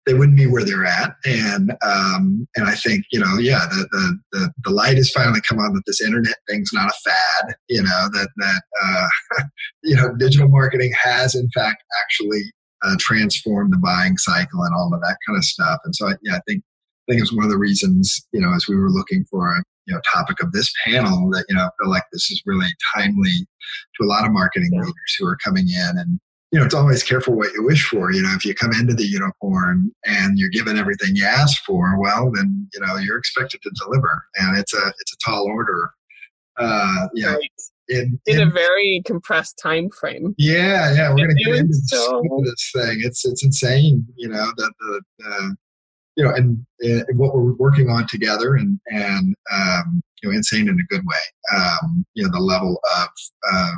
they 0.06 0.14
wouldn't 0.14 0.36
be 0.36 0.46
where 0.46 0.64
they're 0.64 0.86
at. 0.86 1.16
And 1.26 1.72
um, 1.82 2.46
and 2.56 2.66
I 2.66 2.75
think 2.75 3.04
you 3.12 3.20
know, 3.20 3.36
yeah, 3.38 3.66
the, 3.68 3.88
the, 3.90 4.18
the 4.32 4.52
the 4.64 4.70
light 4.70 4.96
has 4.96 5.10
finally 5.10 5.40
come 5.46 5.58
on 5.58 5.75
that 5.75 5.82
this 5.86 6.00
internet 6.00 6.36
thing's 6.48 6.70
not 6.72 6.90
a 6.90 7.10
fad. 7.10 7.54
You 7.68 7.82
know 7.82 8.08
that 8.12 8.28
that 8.36 8.62
uh, 8.82 9.44
you 9.82 9.96
know 9.96 10.14
digital 10.16 10.48
marketing 10.48 10.92
has 11.02 11.34
in 11.34 11.50
fact 11.50 11.82
actually 12.02 12.42
uh, 12.84 12.94
transformed 12.98 13.72
the 13.72 13.78
buying 13.78 14.16
cycle 14.16 14.62
and 14.62 14.75
all 14.75 14.94
of 14.94 15.00
that 15.00 15.16
kind 15.26 15.36
of 15.36 15.44
stuff. 15.44 15.80
And 15.84 15.94
so 15.94 16.08
I, 16.08 16.12
yeah, 16.22 16.36
I 16.36 16.40
think 16.48 16.62
I 17.08 17.12
think 17.12 17.22
it's 17.22 17.34
one 17.34 17.44
of 17.44 17.50
the 17.50 17.58
reasons 17.58 18.26
you 18.32 18.40
know 18.40 18.54
as 18.54 18.68
we 18.68 18.76
were 18.76 18.90
looking 18.90 19.25
for 19.28 19.48
a 19.48 19.62
you 19.86 19.94
know 19.94 20.00
topic 20.12 20.40
of 20.40 20.52
this 20.52 20.72
panel 20.84 21.30
that 21.30 21.44
you 21.48 21.56
know 21.56 21.64
I 21.64 21.70
feel 21.82 21.90
like 21.90 22.04
this 22.12 22.30
is 22.30 22.42
really 22.46 22.70
timely 22.94 23.32
to 23.32 24.04
a 24.04 24.06
lot 24.06 24.25
of 24.25 24.32
marketing 24.32 24.70
leaders 24.72 25.16
who 25.18 25.26
are 25.26 25.38
coming 25.44 25.66
in 25.68 25.98
and 25.98 26.20
you 26.56 26.60
know, 26.60 26.64
it's 26.64 26.75
always 26.75 27.02
careful 27.02 27.34
what 27.34 27.52
you 27.52 27.62
wish 27.62 27.86
for. 27.86 28.10
You 28.10 28.22
know, 28.22 28.32
if 28.34 28.42
you 28.42 28.54
come 28.54 28.72
into 28.72 28.94
the 28.94 29.04
unicorn 29.04 29.92
and 30.06 30.38
you're 30.38 30.48
given 30.48 30.78
everything 30.78 31.14
you 31.14 31.26
ask 31.26 31.62
for, 31.64 32.00
well, 32.00 32.32
then 32.34 32.66
you 32.72 32.80
know 32.80 32.96
you're 32.96 33.18
expected 33.18 33.60
to 33.60 33.70
deliver, 33.84 34.25
and 34.36 34.56
it's 34.56 34.72
a 34.72 34.86
it's 34.98 35.12
a 35.12 35.16
tall 35.22 35.44
order. 35.44 35.90
Uh, 36.56 37.08
you 37.12 37.26
right. 37.26 37.38
in, 37.90 38.18
in, 38.25 38.40
in, 38.40 38.48
a 38.48 38.50
very 38.50 39.02
compressed 39.04 39.58
time 39.62 39.90
frame. 39.90 40.34
Yeah, 40.38 40.94
yeah, 40.94 41.10
we're 41.10 41.26
going 41.26 41.36
to 41.36 41.44
get 41.44 41.56
into 41.56 41.75
so... 41.88 42.22
this 42.42 42.70
thing. 42.75 43.00
It's 43.02 43.26
it's 43.26 43.44
insane. 43.44 44.06
You 44.16 44.30
know 44.30 44.50
that 44.56 44.72
the, 44.80 45.02
the 45.18 45.56
you 46.16 46.25
know, 46.25 46.32
and, 46.32 46.64
and, 46.80 47.18
what 47.18 47.34
we're 47.34 47.52
working 47.52 47.90
on 47.90 48.06
together, 48.06 48.54
and 48.54 48.80
and 48.86 49.34
um, 49.52 50.00
you 50.22 50.30
know, 50.30 50.34
insane 50.34 50.70
in 50.70 50.80
a 50.80 50.84
good 50.88 51.04
way. 51.04 51.54
Um, 51.54 52.06
you 52.14 52.25
know, 52.25 52.30
the 52.32 52.40
level 52.40 52.80
of 52.98 53.08
of 53.52 53.75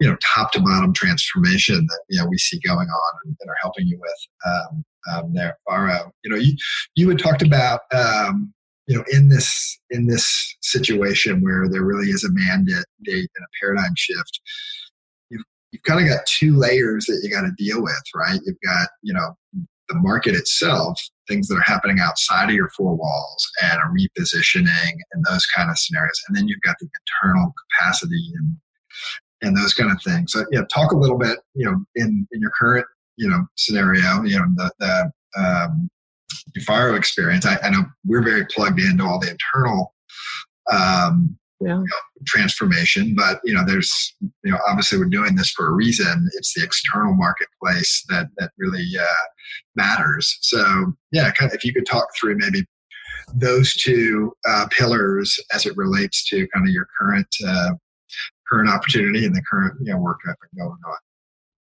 you 0.00 0.08
know 0.08 0.16
top 0.34 0.52
to 0.52 0.60
bottom 0.60 0.92
transformation 0.92 1.86
that 1.86 2.00
you 2.08 2.20
know 2.20 2.26
we 2.26 2.38
see 2.38 2.58
going 2.60 2.88
on 2.88 3.12
and, 3.24 3.36
and 3.40 3.50
are 3.50 3.56
helping 3.60 3.86
you 3.86 3.98
with 4.00 4.28
um, 4.46 4.84
um, 5.10 5.32
there. 5.32 5.58
Faro, 5.66 6.12
you 6.24 6.30
know, 6.30 6.36
you 6.36 6.56
you 6.94 7.08
had 7.08 7.18
talked 7.18 7.42
about 7.42 7.80
um, 7.92 8.52
you 8.86 8.96
know 8.96 9.04
in 9.10 9.28
this 9.28 9.78
in 9.90 10.06
this 10.06 10.56
situation 10.62 11.42
where 11.42 11.68
there 11.68 11.84
really 11.84 12.08
is 12.08 12.24
a 12.24 12.32
mandate 12.32 12.84
date 13.04 13.30
and 13.36 13.44
a 13.44 13.48
paradigm 13.60 13.92
shift. 13.96 14.40
You've 15.30 15.44
you've 15.72 15.82
kind 15.82 16.00
of 16.00 16.08
got 16.08 16.26
two 16.26 16.56
layers 16.56 17.06
that 17.06 17.20
you 17.22 17.30
got 17.30 17.42
to 17.42 17.52
deal 17.56 17.82
with, 17.82 18.02
right? 18.14 18.40
You've 18.44 18.60
got 18.64 18.88
you 19.02 19.14
know 19.14 19.36
the 19.88 19.94
market 19.94 20.34
itself, 20.34 21.00
things 21.26 21.48
that 21.48 21.56
are 21.56 21.62
happening 21.62 21.98
outside 21.98 22.50
of 22.50 22.54
your 22.54 22.68
four 22.76 22.94
walls 22.94 23.50
and 23.62 23.80
a 23.80 24.20
repositioning 24.20 24.92
and 25.12 25.24
those 25.24 25.46
kind 25.46 25.70
of 25.70 25.78
scenarios. 25.78 26.20
And 26.28 26.36
then 26.36 26.46
you've 26.46 26.60
got 26.60 26.76
the 26.78 26.88
internal 27.00 27.54
capacity 27.78 28.32
and 28.36 28.54
and 29.42 29.56
those 29.56 29.74
kind 29.74 29.90
of 29.90 29.98
things. 30.02 30.32
So 30.32 30.44
yeah, 30.50 30.62
talk 30.72 30.92
a 30.92 30.96
little 30.96 31.18
bit, 31.18 31.38
you 31.54 31.64
know, 31.64 31.76
in 31.94 32.26
in 32.32 32.40
your 32.40 32.52
current 32.58 32.86
you 33.16 33.28
know 33.28 33.44
scenario, 33.56 34.22
you 34.22 34.38
know 34.38 34.46
the 34.56 34.70
the 34.78 35.12
um, 35.40 35.88
Faro 36.66 36.94
experience. 36.94 37.46
I, 37.46 37.58
I 37.62 37.70
know 37.70 37.84
we're 38.04 38.22
very 38.22 38.46
plugged 38.46 38.80
into 38.80 39.04
all 39.04 39.18
the 39.18 39.30
internal 39.30 39.94
um, 40.70 41.38
yeah. 41.60 41.74
you 41.74 41.84
know, 41.84 42.24
transformation, 42.26 43.14
but 43.16 43.40
you 43.44 43.54
know, 43.54 43.64
there's 43.66 44.14
you 44.20 44.50
know, 44.50 44.58
obviously 44.68 44.98
we're 44.98 45.06
doing 45.06 45.36
this 45.36 45.50
for 45.50 45.68
a 45.68 45.72
reason. 45.72 46.28
It's 46.34 46.54
the 46.54 46.64
external 46.64 47.14
marketplace 47.14 48.04
that 48.08 48.28
that 48.38 48.52
really 48.58 48.86
uh, 48.98 49.26
matters. 49.76 50.38
So 50.42 50.94
yeah, 51.12 51.30
kind 51.32 51.50
of, 51.50 51.56
if 51.56 51.64
you 51.64 51.72
could 51.72 51.86
talk 51.86 52.08
through 52.18 52.38
maybe 52.38 52.64
those 53.34 53.74
two 53.74 54.32
uh, 54.48 54.66
pillars 54.70 55.38
as 55.52 55.66
it 55.66 55.76
relates 55.76 56.26
to 56.30 56.48
kind 56.48 56.66
of 56.66 56.72
your 56.72 56.88
current 56.98 57.28
uh, 57.46 57.70
current 58.50 58.68
opportunity 58.68 59.24
and 59.24 59.34
the 59.34 59.42
current 59.50 59.74
you 59.80 59.92
know, 59.92 59.98
work 59.98 60.18
ethic 60.26 60.50
going 60.56 60.70
on. 60.70 60.96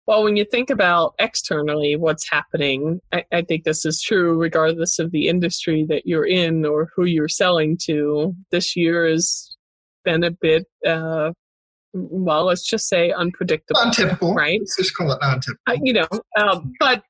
Well, 0.08 0.24
when 0.24 0.36
you 0.36 0.46
think 0.46 0.70
about 0.70 1.14
externally 1.20 1.96
what's 1.96 2.30
happening, 2.30 3.02
I, 3.14 3.24
I, 3.32 3.42
think 3.44 3.64
this 3.64 3.86
is 3.86 4.02
true 4.02 4.38
regardless 4.38 4.98
of 5.00 5.12
the 5.12 5.28
industry 5.28 5.86
that 5.90 6.06
you're 6.06 6.26
in 6.26 6.66
or 6.66 6.90
who 6.96 7.06
you're 7.06 7.30
selling 7.30 7.78
to. 7.84 8.36
This 8.50 8.76
year 8.76 9.08
has 9.08 9.56
been 10.04 10.24
a 10.24 10.32
bit, 10.32 10.66
uh, 10.86 11.32
well, 11.94 12.46
let's 12.46 12.68
just 12.68 12.90
say 12.90 13.12
unpredictable. 13.12 13.80
Untypical. 13.80 14.34
Right? 14.34 14.60
Let's 14.60 14.76
just 14.76 14.96
call 14.96 15.12
it 15.12 15.20
non-typical. 15.22 15.62
Uh, 15.68 15.78
you 15.84 15.94
know, 15.94 16.08
um, 16.38 16.74
but 16.80 17.04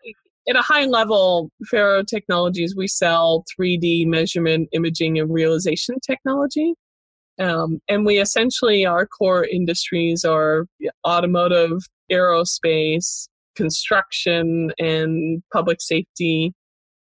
at 0.50 0.56
a 0.56 0.62
high 0.62 0.86
level, 0.86 1.50
Faro 1.70 2.04
Technologies, 2.04 2.75
we 2.75 2.88
sell 2.88 3.46
3D 3.58 4.06
measurement, 4.06 4.70
imaging, 4.74 5.18
and 5.18 5.32
realization 5.32 5.96
technology. 6.06 6.74
Um, 7.42 7.80
and 7.90 8.06
we 8.06 8.20
essentially, 8.20 8.86
our 8.86 9.08
core 9.08 9.46
industries 9.46 10.24
are 10.24 10.68
automotive, 11.08 11.80
aerospace, 12.12 13.28
construction, 13.56 14.72
and 14.78 15.42
public 15.52 15.82
safety. 15.82 16.54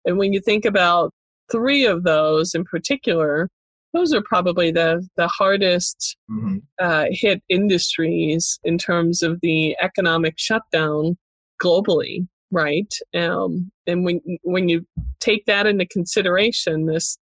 And 0.03 0.17
when 0.17 0.33
you 0.33 0.41
think 0.41 0.65
about 0.65 1.11
three 1.51 1.85
of 1.85 2.03
those 2.03 2.53
in 2.53 2.65
particular, 2.65 3.49
those 3.93 4.13
are 4.13 4.21
probably 4.21 4.71
the, 4.71 5.07
the 5.15 5.27
hardest 5.29 6.17
mm-hmm. 6.29 6.57
uh, 6.79 7.05
hit 7.11 7.41
industries 7.47 8.59
in 8.65 8.77
terms 8.77 9.23
of 9.23 9.39
the 9.41 9.75
economic 9.81 10.33
shutdown 10.37 11.17
globally, 11.63 12.27
right? 12.51 12.93
Um, 13.13 13.71
and 13.87 14.03
when 14.03 14.19
when 14.43 14.67
you 14.67 14.85
take 15.21 15.45
that 15.45 15.65
into 15.65 15.85
consideration, 15.85 16.87
this 16.87 17.17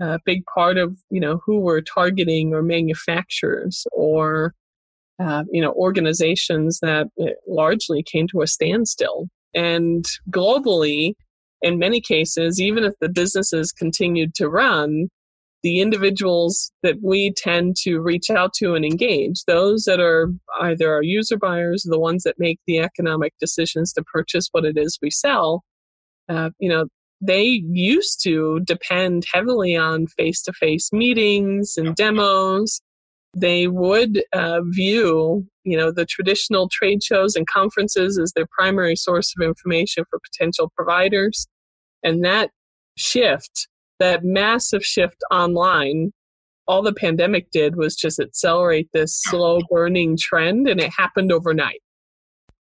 a 0.00 0.18
big 0.24 0.44
part 0.46 0.78
of 0.78 0.96
you 1.10 1.20
know 1.20 1.40
who 1.44 1.60
we're 1.60 1.82
targeting 1.82 2.54
or 2.54 2.62
manufacturers 2.62 3.86
or 3.92 4.54
uh, 5.22 5.44
you 5.52 5.60
know 5.60 5.72
organizations 5.72 6.80
that 6.80 7.08
uh, 7.20 7.26
largely 7.46 8.02
came 8.02 8.26
to 8.28 8.42
a 8.42 8.46
standstill. 8.46 9.28
And 9.54 10.04
globally 10.30 11.14
in 11.62 11.78
many 11.78 12.00
cases 12.00 12.60
even 12.60 12.84
if 12.84 12.94
the 13.00 13.08
businesses 13.08 13.72
continued 13.72 14.34
to 14.34 14.48
run 14.48 15.08
the 15.62 15.80
individuals 15.80 16.72
that 16.82 16.96
we 17.02 17.34
tend 17.36 17.76
to 17.76 18.00
reach 18.00 18.30
out 18.30 18.54
to 18.54 18.74
and 18.74 18.84
engage 18.84 19.44
those 19.46 19.84
that 19.84 20.00
are 20.00 20.30
either 20.62 20.92
our 20.92 21.02
user 21.02 21.36
buyers 21.36 21.82
the 21.82 21.98
ones 21.98 22.22
that 22.22 22.36
make 22.38 22.58
the 22.66 22.78
economic 22.78 23.34
decisions 23.38 23.92
to 23.92 24.02
purchase 24.04 24.48
what 24.52 24.64
it 24.64 24.78
is 24.78 24.98
we 25.02 25.10
sell 25.10 25.62
uh, 26.28 26.50
you 26.58 26.68
know 26.68 26.86
they 27.20 27.62
used 27.68 28.22
to 28.24 28.60
depend 28.60 29.24
heavily 29.32 29.76
on 29.76 30.06
face 30.06 30.42
to 30.42 30.52
face 30.52 30.92
meetings 30.92 31.74
and 31.76 31.94
demos. 31.94 32.80
They 33.36 33.66
would 33.66 34.24
uh, 34.32 34.60
view, 34.64 35.46
you 35.64 35.76
know, 35.76 35.92
the 35.92 36.06
traditional 36.06 36.68
trade 36.68 37.02
shows 37.02 37.36
and 37.36 37.46
conferences 37.46 38.18
as 38.18 38.32
their 38.32 38.46
primary 38.50 38.96
source 38.96 39.34
of 39.36 39.46
information 39.46 40.04
for 40.10 40.18
potential 40.18 40.72
providers. 40.74 41.46
And 42.02 42.24
that 42.24 42.50
shift, 42.96 43.68
that 43.98 44.24
massive 44.24 44.84
shift 44.84 45.22
online, 45.30 46.12
all 46.66 46.82
the 46.82 46.94
pandemic 46.94 47.50
did 47.50 47.76
was 47.76 47.94
just 47.96 48.18
accelerate 48.18 48.88
this 48.92 49.20
slow 49.22 49.60
burning 49.70 50.16
trend, 50.18 50.68
and 50.68 50.80
it 50.80 50.90
happened 50.96 51.32
overnight. 51.32 51.82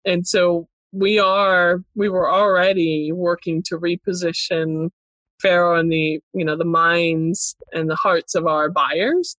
And 0.06 0.28
so 0.28 0.68
we 0.94 1.20
are 1.20 1.82
we 1.96 2.08
were 2.08 2.32
already 2.32 3.12
working 3.12 3.64
to 3.64 3.78
reposition 3.78 4.90
Faro 5.42 5.78
in 5.80 5.90
the 5.90 6.20
you 6.34 6.46
know 6.46 6.56
the 6.56 6.64
minds 6.64 7.56
and 7.74 7.90
the 7.90 7.96
hearts 7.96 8.36
of 8.36 8.46
our 8.46 8.70
buyers, 8.70 9.36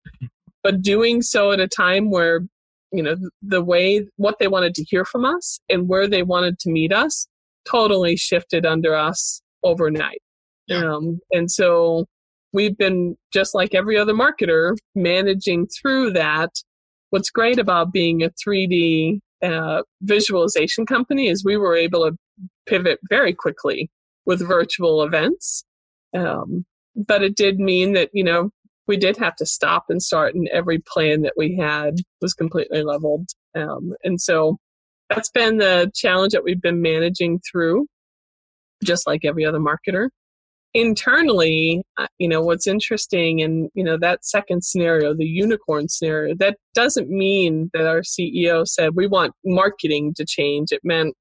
but 0.62 0.82
doing 0.82 1.22
so 1.22 1.52
at 1.52 1.60
a 1.60 1.68
time 1.68 2.10
where 2.10 2.40
you 2.92 3.02
know 3.02 3.16
the 3.40 3.62
way 3.62 4.06
what 4.16 4.38
they 4.38 4.48
wanted 4.48 4.74
to 4.74 4.84
hear 4.84 5.04
from 5.04 5.24
us 5.24 5.60
and 5.70 5.88
where 5.88 6.08
they 6.08 6.22
wanted 6.22 6.58
to 6.58 6.70
meet 6.70 6.92
us 6.92 7.26
totally 7.64 8.16
shifted 8.16 8.66
under 8.66 8.94
us 8.94 9.40
overnight. 9.62 10.20
Yeah. 10.66 10.94
Um, 10.94 11.20
and 11.32 11.50
so 11.50 12.06
we've 12.52 12.76
been 12.76 13.16
just 13.32 13.54
like 13.54 13.74
every 13.74 13.96
other 13.96 14.12
marketer 14.12 14.76
managing 14.94 15.68
through 15.68 16.12
that. 16.12 16.50
What's 17.10 17.30
great 17.30 17.58
about 17.58 17.92
being 17.92 18.22
a 18.22 18.30
3D 18.30 19.20
uh, 19.42 19.82
visualization 20.02 20.86
company 20.86 21.28
is 21.28 21.44
we 21.44 21.56
were 21.56 21.76
able 21.76 22.04
to 22.04 22.16
pivot 22.66 22.98
very 23.08 23.32
quickly 23.32 23.90
with 24.26 24.46
virtual 24.46 25.02
events. 25.02 25.64
Um, 26.16 26.64
but 26.96 27.22
it 27.22 27.36
did 27.36 27.58
mean 27.58 27.92
that, 27.94 28.10
you 28.12 28.24
know, 28.24 28.50
we 28.86 28.96
did 28.96 29.16
have 29.16 29.34
to 29.36 29.46
stop 29.46 29.86
and 29.88 30.02
start, 30.02 30.34
and 30.34 30.48
every 30.48 30.78
plan 30.78 31.22
that 31.22 31.34
we 31.36 31.56
had 31.56 31.96
was 32.20 32.34
completely 32.34 32.82
leveled. 32.82 33.28
Um, 33.54 33.94
and 34.04 34.20
so 34.20 34.58
that's 35.08 35.30
been 35.30 35.58
the 35.58 35.90
challenge 35.94 36.32
that 36.32 36.44
we've 36.44 36.60
been 36.60 36.82
managing 36.82 37.40
through, 37.50 37.86
just 38.82 39.06
like 39.06 39.24
every 39.24 39.44
other 39.44 39.58
marketer 39.58 40.08
internally, 40.74 41.82
uh, 41.96 42.06
you 42.18 42.28
know, 42.28 42.42
what's 42.42 42.66
interesting 42.66 43.40
and, 43.40 43.70
you 43.74 43.84
know, 43.84 43.96
that 43.98 44.24
second 44.24 44.64
scenario, 44.64 45.14
the 45.14 45.24
unicorn 45.24 45.88
scenario, 45.88 46.34
that 46.38 46.58
doesn't 46.74 47.08
mean 47.08 47.70
that 47.72 47.86
our 47.86 48.00
CEO 48.00 48.66
said 48.66 48.94
we 48.94 49.06
want 49.06 49.32
marketing 49.44 50.12
to 50.14 50.24
change. 50.26 50.72
It 50.72 50.80
meant 50.84 51.14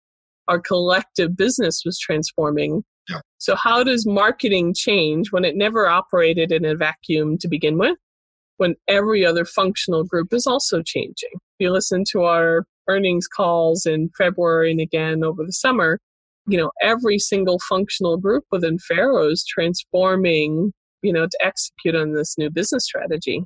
our 0.47 0.59
collective 0.59 1.37
business 1.37 1.83
was 1.85 1.99
transforming. 1.99 2.83
Yeah. 3.09 3.19
So, 3.37 3.55
how 3.55 3.83
does 3.83 4.05
marketing 4.05 4.73
change 4.73 5.31
when 5.31 5.45
it 5.45 5.55
never 5.55 5.87
operated 5.87 6.51
in 6.51 6.65
a 6.65 6.75
vacuum 6.75 7.37
to 7.39 7.47
begin 7.47 7.77
with? 7.77 7.97
when 8.57 8.75
every 8.87 9.25
other 9.25 9.45
functional 9.45 10.03
group 10.03 10.33
is 10.33 10.47
also 10.47 10.81
changing. 10.81 11.31
If 11.33 11.59
you 11.59 11.71
listen 11.71 12.03
to 12.11 12.23
our 12.23 12.65
earnings 12.87 13.27
calls 13.27 13.85
in 13.85 14.09
February 14.17 14.71
and 14.71 14.81
again 14.81 15.23
over 15.23 15.43
the 15.43 15.53
summer, 15.53 15.99
you 16.47 16.57
know, 16.57 16.71
every 16.81 17.19
single 17.19 17.59
functional 17.69 18.17
group 18.17 18.43
within 18.51 18.77
Faro 18.79 19.29
is 19.29 19.45
transforming, 19.45 20.73
you 21.01 21.13
know, 21.13 21.25
to 21.25 21.37
execute 21.41 21.95
on 21.95 22.13
this 22.13 22.37
new 22.37 22.49
business 22.49 22.85
strategy. 22.85 23.43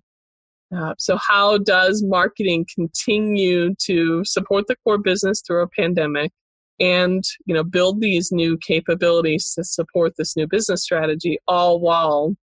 Uh, 0.75 0.93
so, 0.97 1.17
how 1.17 1.57
does 1.59 2.03
marketing 2.03 2.65
continue 2.73 3.73
to 3.75 4.23
support 4.25 4.65
the 4.67 4.75
core 4.83 4.97
business 4.97 5.41
through 5.45 5.61
a 5.61 5.67
pandemic, 5.67 6.31
and 6.79 7.23
you 7.45 7.53
know, 7.53 7.63
build 7.63 8.01
these 8.01 8.31
new 8.31 8.57
capabilities 8.57 9.53
to 9.53 9.63
support 9.63 10.13
this 10.17 10.35
new 10.35 10.47
business 10.47 10.83
strategy, 10.83 11.37
all 11.47 11.79
while 11.79 12.35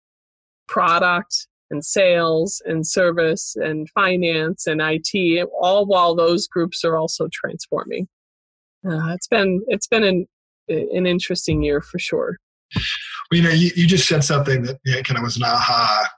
product 0.67 1.47
and 1.69 1.83
sales 1.83 2.61
and 2.65 2.87
service 2.87 3.55
and 3.57 3.89
finance 3.89 4.67
and 4.67 4.81
IT, 4.81 5.47
all 5.59 5.85
while 5.85 6.15
those 6.15 6.47
groups 6.47 6.85
are 6.85 6.97
also 6.97 7.27
transforming. 7.33 8.07
Uh, 8.87 9.13
it's 9.13 9.27
been 9.27 9.61
it's 9.67 9.87
been 9.87 10.03
an 10.03 10.27
an 10.69 11.05
interesting 11.05 11.63
year 11.63 11.81
for 11.81 11.99
sure. 11.99 12.37
Well, 12.75 13.37
you 13.39 13.43
know, 13.43 13.49
you, 13.49 13.71
you 13.75 13.87
just 13.87 14.07
said 14.07 14.23
something 14.23 14.63
that 14.63 14.79
you 14.85 14.95
know, 14.95 15.01
kind 15.03 15.17
of 15.17 15.23
was 15.23 15.37
an 15.37 15.43
aha. 15.43 16.09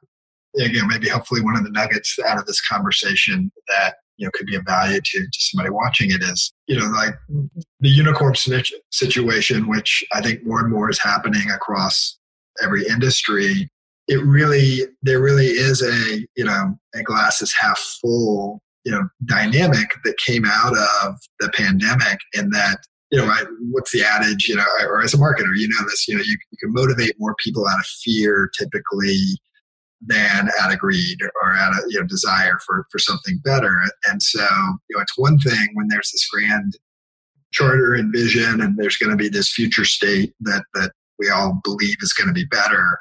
Again, 0.57 0.87
maybe 0.87 1.09
hopefully 1.09 1.41
one 1.41 1.57
of 1.57 1.63
the 1.63 1.71
nuggets 1.71 2.17
out 2.25 2.39
of 2.39 2.45
this 2.45 2.61
conversation 2.61 3.51
that 3.67 3.95
you 4.17 4.25
know 4.25 4.31
could 4.33 4.47
be 4.47 4.55
of 4.55 4.63
value 4.65 5.01
to, 5.03 5.19
to 5.19 5.39
somebody 5.39 5.69
watching 5.69 6.11
it 6.11 6.23
is 6.23 6.53
you 6.67 6.79
know 6.79 6.85
like 6.85 7.13
the 7.79 7.89
unicorn 7.89 8.33
situation, 8.91 9.67
which 9.67 10.03
I 10.13 10.21
think 10.21 10.45
more 10.45 10.61
and 10.61 10.71
more 10.71 10.89
is 10.89 10.99
happening 10.99 11.49
across 11.51 12.17
every 12.63 12.87
industry. 12.87 13.69
It 14.07 14.23
really 14.23 14.81
there 15.01 15.21
really 15.21 15.47
is 15.47 15.81
a 15.81 16.25
you 16.35 16.45
know 16.45 16.77
a 16.95 17.03
glass 17.03 17.41
is 17.41 17.53
half 17.59 17.79
full 18.01 18.61
you 18.85 18.91
know 18.91 19.07
dynamic 19.25 19.89
that 20.05 20.17
came 20.17 20.45
out 20.45 20.77
of 21.03 21.15
the 21.39 21.49
pandemic 21.49 22.19
in 22.33 22.49
that 22.51 22.77
you 23.15 23.25
know, 23.25 23.33
what's 23.71 23.91
the 23.91 24.03
adage, 24.03 24.49
you 24.49 24.55
know, 24.55 24.65
or 24.89 25.01
as 25.01 25.13
a 25.13 25.17
marketer, 25.17 25.55
you 25.55 25.69
know 25.69 25.85
this, 25.85 26.05
you 26.05 26.15
know, 26.15 26.21
you, 26.21 26.37
you 26.51 26.57
can 26.59 26.73
motivate 26.73 27.15
more 27.17 27.33
people 27.41 27.65
out 27.65 27.79
of 27.79 27.85
fear 27.85 28.49
typically 28.59 29.39
than 30.05 30.49
out 30.59 30.73
of 30.73 30.79
greed 30.79 31.17
or 31.41 31.53
out 31.53 31.71
of, 31.71 31.85
you 31.87 31.97
know, 31.97 32.05
desire 32.07 32.59
for, 32.65 32.85
for 32.91 32.99
something 32.99 33.39
better. 33.43 33.79
And 34.09 34.21
so, 34.21 34.41
you 34.41 34.97
know, 34.97 35.01
it's 35.01 35.17
one 35.17 35.39
thing 35.39 35.67
when 35.75 35.87
there's 35.87 36.11
this 36.11 36.27
grand 36.29 36.73
charter 37.53 37.93
and 37.93 38.11
vision 38.13 38.59
and 38.59 38.77
there's 38.77 38.97
going 38.97 39.11
to 39.11 39.15
be 39.15 39.29
this 39.29 39.49
future 39.49 39.85
state 39.85 40.33
that, 40.41 40.65
that 40.73 40.91
we 41.17 41.29
all 41.29 41.61
believe 41.63 41.95
is 42.01 42.11
going 42.11 42.27
to 42.27 42.33
be 42.33 42.45
better. 42.45 42.99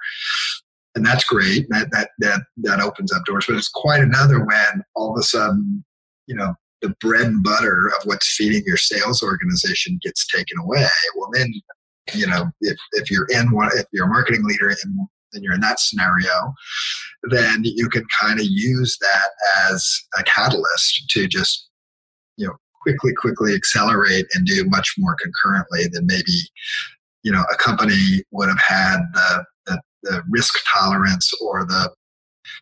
And 0.95 1.05
that's 1.05 1.25
great. 1.25 1.67
That, 1.71 1.91
that, 1.91 2.11
that, 2.21 2.43
that 2.59 2.79
opens 2.79 3.13
up 3.13 3.25
doors, 3.25 3.47
but 3.49 3.57
it's 3.57 3.69
quite 3.69 4.01
another 4.01 4.45
when 4.45 4.85
all 4.95 5.13
of 5.13 5.19
a 5.19 5.25
sudden, 5.25 5.85
you 6.29 6.37
know, 6.37 6.55
the 6.85 6.95
bread 7.01 7.23
and 7.23 7.43
butter 7.43 7.89
of 7.89 8.05
what's 8.05 8.37
feeding 8.37 8.63
your 8.67 8.77
sales 8.77 9.23
organization 9.23 9.99
gets 10.03 10.27
taken 10.27 10.59
away, 10.61 10.87
well, 11.17 11.31
then, 11.33 11.53
you 12.13 12.27
know, 12.27 12.51
if, 12.61 12.77
if 12.93 13.11
you're 13.11 13.27
in 13.31 13.51
one, 13.53 13.71
if 13.75 13.87
you're 13.91 14.05
a 14.05 14.09
marketing 14.09 14.45
leader 14.45 14.69
and 14.69 15.43
you're 15.43 15.55
in 15.55 15.61
that 15.61 15.81
scenario, 15.81 16.53
then 17.31 17.63
you 17.65 17.89
can 17.89 18.05
kind 18.21 18.39
of 18.39 18.45
use 18.47 18.99
that 19.01 19.31
as 19.71 19.99
a 20.19 20.23
catalyst 20.25 21.09
to 21.09 21.27
just, 21.27 21.71
you 22.37 22.47
know, 22.47 22.55
quickly, 22.83 23.15
quickly 23.15 23.55
accelerate 23.55 24.27
and 24.35 24.47
do 24.47 24.65
much 24.67 24.95
more 24.99 25.17
concurrently 25.23 25.87
than 25.91 26.07
maybe, 26.07 26.51
you 27.23 27.33
know, 27.33 27.45
a 27.51 27.57
company 27.57 28.23
would 28.31 28.51
have 28.51 28.61
had 28.65 28.99
the, 29.15 29.45
the, 29.67 29.81
the 30.03 30.23
risk 30.29 30.55
tolerance 30.71 31.33
or 31.41 31.65
the 31.65 31.91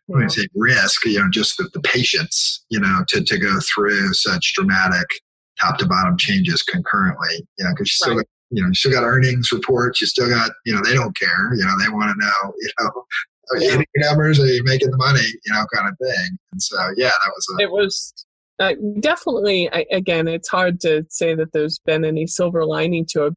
when 0.07 0.25
I 0.25 0.27
say 0.27 0.47
risk, 0.55 1.05
you 1.05 1.21
know, 1.21 1.31
just 1.31 1.57
the, 1.57 1.71
the 1.73 1.81
patience, 1.81 2.65
you 2.69 2.81
know, 2.81 3.05
to, 3.09 3.23
to 3.23 3.39
go 3.39 3.59
through 3.61 4.13
such 4.15 4.55
dramatic 4.55 5.07
top 5.61 5.79
to 5.79 5.87
bottom 5.87 6.17
changes 6.17 6.63
concurrently, 6.63 7.47
you 7.59 7.65
know, 7.65 7.71
because 7.71 7.89
you 7.89 7.93
still 7.93 8.17
right. 8.17 8.27
got, 8.51 8.57
you 8.57 8.63
know, 8.63 8.69
you 8.69 8.75
still 8.75 8.93
got 8.93 9.05
earnings 9.05 9.51
reports, 9.53 10.01
you 10.01 10.07
still 10.07 10.29
got, 10.29 10.51
you 10.67 10.75
know, 10.75 10.83
they 10.83 10.95
don't 10.95 11.17
care, 11.17 11.55
you 11.55 11.65
know, 11.65 11.73
they 11.83 11.89
want 11.89 12.11
to 12.11 12.25
know, 12.27 12.53
you 12.61 12.71
know, 12.81 12.91
are 13.53 13.59
you 13.59 13.71
hitting 13.71 13.87
numbers? 13.97 14.41
Are 14.41 14.47
you 14.47 14.63
making 14.65 14.91
the 14.91 14.97
money? 14.97 15.21
You 15.45 15.53
know, 15.53 15.65
kind 15.75 15.89
of 15.89 15.99
thing. 15.99 16.39
And 16.53 16.63
so, 16.63 16.77
yeah, 16.97 17.09
that 17.09 17.33
was. 17.35 17.57
A, 17.59 17.63
it 17.63 17.71
was 17.71 18.13
uh, 18.59 18.75
definitely. 19.01 19.71
I, 19.73 19.85
again, 19.91 20.29
it's 20.29 20.49
hard 20.49 20.81
to 20.83 21.05
say 21.11 21.35
that 21.35 21.53
there's 21.53 21.79
been 21.85 22.05
any 22.05 22.27
silver 22.27 22.65
lining 22.65 23.05
to 23.11 23.27
it, 23.27 23.35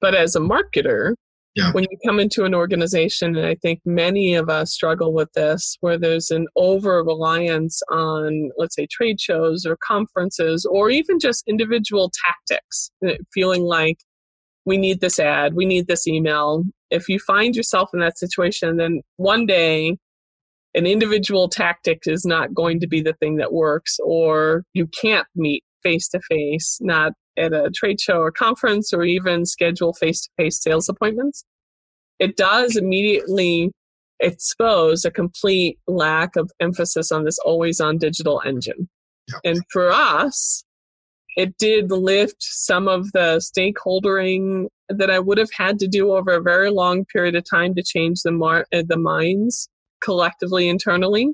but 0.00 0.14
as 0.14 0.34
a 0.34 0.40
marketer, 0.40 1.14
yeah. 1.56 1.72
when 1.72 1.86
you 1.90 1.96
come 2.06 2.20
into 2.20 2.44
an 2.44 2.54
organization, 2.54 3.34
and 3.36 3.46
I 3.46 3.56
think 3.56 3.80
many 3.84 4.34
of 4.34 4.48
us 4.48 4.72
struggle 4.72 5.12
with 5.12 5.32
this, 5.32 5.76
where 5.80 5.98
there's 5.98 6.30
an 6.30 6.46
over 6.54 7.02
reliance 7.02 7.82
on, 7.90 8.50
let's 8.56 8.76
say, 8.76 8.86
trade 8.90 9.20
shows 9.20 9.64
or 9.64 9.76
conferences, 9.82 10.66
or 10.70 10.90
even 10.90 11.18
just 11.18 11.42
individual 11.48 12.12
tactics, 12.24 12.90
uh, 13.06 13.14
feeling 13.32 13.62
like 13.62 13.96
we 14.66 14.76
need 14.76 15.00
this 15.00 15.18
ad, 15.18 15.54
we 15.54 15.64
need 15.64 15.86
this 15.86 16.06
email. 16.06 16.64
If 16.90 17.08
you 17.08 17.18
find 17.18 17.56
yourself 17.56 17.90
in 17.94 18.00
that 18.00 18.18
situation, 18.18 18.76
then 18.76 19.00
one 19.16 19.46
day 19.46 19.96
an 20.74 20.86
individual 20.86 21.48
tactic 21.48 22.00
is 22.04 22.26
not 22.26 22.52
going 22.52 22.80
to 22.80 22.86
be 22.86 23.00
the 23.00 23.14
thing 23.14 23.36
that 23.36 23.52
works, 23.52 23.98
or 24.04 24.64
you 24.74 24.86
can't 24.88 25.26
meet 25.34 25.64
face 25.82 26.06
to 26.08 26.20
face, 26.28 26.78
not 26.82 27.12
at 27.36 27.52
a 27.52 27.70
trade 27.74 28.00
show 28.00 28.18
or 28.18 28.30
conference 28.30 28.92
or 28.92 29.04
even 29.04 29.44
schedule 29.44 29.92
face 29.92 30.22
to 30.22 30.30
face 30.36 30.62
sales 30.62 30.88
appointments, 30.88 31.44
it 32.18 32.36
does 32.36 32.76
immediately 32.76 33.70
expose 34.20 35.04
a 35.04 35.10
complete 35.10 35.78
lack 35.86 36.36
of 36.36 36.50
emphasis 36.60 37.12
on 37.12 37.24
this 37.24 37.38
always 37.44 37.80
on 37.80 37.98
digital 37.98 38.40
engine. 38.44 38.88
Yep. 39.28 39.40
And 39.44 39.60
for 39.70 39.90
us, 39.90 40.64
it 41.36 41.58
did 41.58 41.90
lift 41.90 42.36
some 42.38 42.88
of 42.88 43.12
the 43.12 43.42
stakeholdering 43.56 44.68
that 44.88 45.10
I 45.10 45.18
would 45.18 45.38
have 45.38 45.50
had 45.52 45.78
to 45.80 45.88
do 45.88 46.12
over 46.14 46.32
a 46.32 46.42
very 46.42 46.70
long 46.70 47.04
period 47.04 47.34
of 47.34 47.44
time 47.48 47.74
to 47.74 47.82
change 47.82 48.22
the 48.22 48.32
mar- 48.32 48.66
uh, 48.72 48.82
the 48.86 48.96
minds 48.96 49.68
collectively 50.02 50.68
internally. 50.68 51.32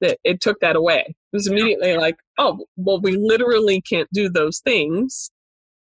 That 0.00 0.18
it 0.24 0.40
took 0.40 0.60
that 0.60 0.76
away. 0.76 1.04
It 1.08 1.36
was 1.36 1.46
immediately 1.46 1.96
like, 1.96 2.16
oh, 2.38 2.64
well, 2.76 3.00
we 3.00 3.16
literally 3.16 3.80
can't 3.82 4.08
do 4.12 4.28
those 4.28 4.60
things. 4.60 5.30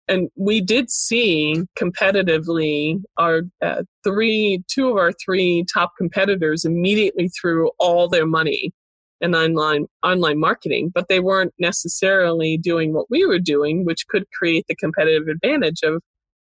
And 0.08 0.30
we 0.36 0.60
did 0.60 0.90
see 0.90 1.62
competitively 1.78 3.02
our 3.18 3.42
uh, 3.62 3.82
three 4.04 4.62
two 4.68 4.88
of 4.88 4.96
our 4.96 5.12
three 5.12 5.64
top 5.72 5.92
competitors 5.98 6.64
immediately 6.64 7.28
threw 7.28 7.70
all 7.78 8.08
their 8.08 8.26
money 8.26 8.72
in 9.20 9.34
online 9.34 9.86
online 10.04 10.38
marketing 10.38 10.92
but 10.94 11.08
they 11.08 11.18
weren't 11.18 11.52
necessarily 11.58 12.56
doing 12.56 12.94
what 12.94 13.10
we 13.10 13.26
were 13.26 13.40
doing 13.40 13.84
which 13.84 14.06
could 14.08 14.24
create 14.30 14.64
the 14.68 14.76
competitive 14.76 15.26
advantage 15.26 15.80
of 15.82 16.00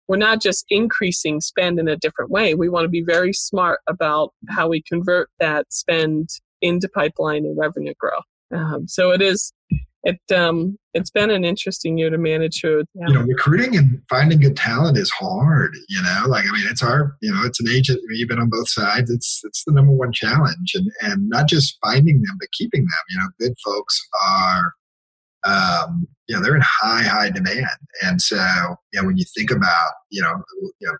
we're 0.08 0.16
not 0.16 0.40
just 0.40 0.64
increasing 0.68 1.40
spend 1.40 1.78
in 1.78 1.88
a 1.88 1.96
different 1.96 2.30
way. 2.30 2.54
We 2.54 2.68
want 2.68 2.84
to 2.84 2.90
be 2.90 3.02
very 3.02 3.32
smart 3.32 3.80
about 3.86 4.32
how 4.48 4.68
we 4.68 4.82
convert 4.82 5.30
that 5.40 5.72
spend 5.72 6.28
into 6.64 6.88
pipeline 6.88 7.44
and 7.44 7.56
revenue 7.56 7.94
growth 7.98 8.24
um, 8.52 8.86
so 8.88 9.10
it 9.10 9.22
is 9.22 9.52
it 10.04 10.20
um 10.34 10.78
it's 10.92 11.10
been 11.10 11.30
an 11.30 11.44
interesting 11.44 11.98
year 11.98 12.10
to 12.10 12.18
manage 12.18 12.60
through. 12.60 12.84
Yeah. 12.94 13.08
You 13.08 13.14
know, 13.14 13.22
recruiting 13.22 13.76
and 13.76 14.00
finding 14.08 14.40
good 14.40 14.56
talent 14.56 14.96
is 14.96 15.10
hard. 15.10 15.74
You 15.88 16.02
know, 16.02 16.24
like 16.28 16.44
I 16.44 16.52
mean, 16.52 16.66
it's 16.70 16.82
our 16.82 17.16
you 17.20 17.32
know, 17.32 17.42
it's 17.44 17.60
an 17.60 17.68
agent. 17.68 18.00
You've 18.10 18.28
been 18.28 18.38
on 18.38 18.50
both 18.50 18.68
sides. 18.68 19.10
It's 19.10 19.40
it's 19.44 19.64
the 19.64 19.72
number 19.72 19.92
one 19.92 20.12
challenge, 20.12 20.72
and 20.74 20.90
and 21.00 21.28
not 21.28 21.48
just 21.48 21.78
finding 21.82 22.20
them, 22.20 22.36
but 22.38 22.52
keeping 22.52 22.82
them. 22.82 23.04
You 23.10 23.18
know, 23.18 23.28
good 23.40 23.54
folks 23.64 24.00
are. 24.26 24.72
Um, 25.46 26.08
you 26.26 26.34
know, 26.34 26.42
they're 26.42 26.56
in 26.56 26.62
high, 26.64 27.02
high 27.02 27.28
demand. 27.28 27.66
And 28.02 28.18
so, 28.18 28.42
you 28.94 29.02
know, 29.02 29.06
when 29.06 29.18
you 29.18 29.26
think 29.36 29.50
about, 29.50 29.90
you 30.08 30.22
know, 30.22 30.42
you 30.80 30.88
know, 30.88 30.96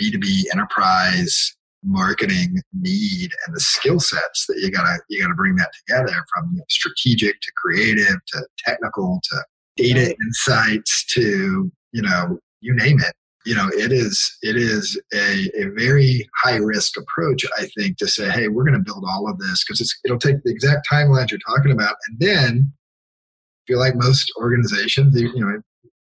B2B 0.00 0.44
enterprise 0.52 1.56
marketing 1.84 2.60
need 2.72 3.30
and 3.46 3.56
the 3.56 3.60
skill 3.60 3.98
sets 3.98 4.46
that 4.46 4.58
you 4.60 4.70
gotta 4.70 4.98
you 5.08 5.20
gotta 5.20 5.34
bring 5.34 5.56
that 5.56 5.70
together 5.86 6.14
from 6.32 6.50
you 6.52 6.58
know, 6.58 6.64
strategic 6.68 7.40
to 7.40 7.52
creative 7.56 8.16
to 8.28 8.46
technical 8.64 9.20
to 9.24 9.36
data 9.76 10.14
insights 10.26 11.04
to 11.06 11.70
you 11.92 12.02
know 12.02 12.38
you 12.60 12.74
name 12.74 13.00
it. 13.00 13.12
You 13.44 13.56
know 13.56 13.68
it 13.74 13.90
is 13.90 14.38
it 14.42 14.56
is 14.56 15.00
a, 15.12 15.50
a 15.60 15.70
very 15.76 16.28
high 16.44 16.58
risk 16.58 16.92
approach 16.96 17.44
i 17.58 17.66
think 17.76 17.98
to 17.98 18.06
say 18.06 18.30
hey 18.30 18.46
we're 18.46 18.62
going 18.62 18.78
to 18.78 18.84
build 18.84 19.04
all 19.04 19.28
of 19.28 19.36
this 19.38 19.64
because 19.64 19.92
it'll 20.04 20.18
take 20.18 20.40
the 20.44 20.52
exact 20.52 20.86
timelines 20.90 21.32
you're 21.32 21.40
talking 21.40 21.72
about 21.72 21.96
and 22.06 22.20
then 22.20 22.72
I 22.72 23.62
feel 23.66 23.80
like 23.80 23.96
most 23.96 24.32
organizations 24.36 25.20
you 25.20 25.32
know 25.34 25.60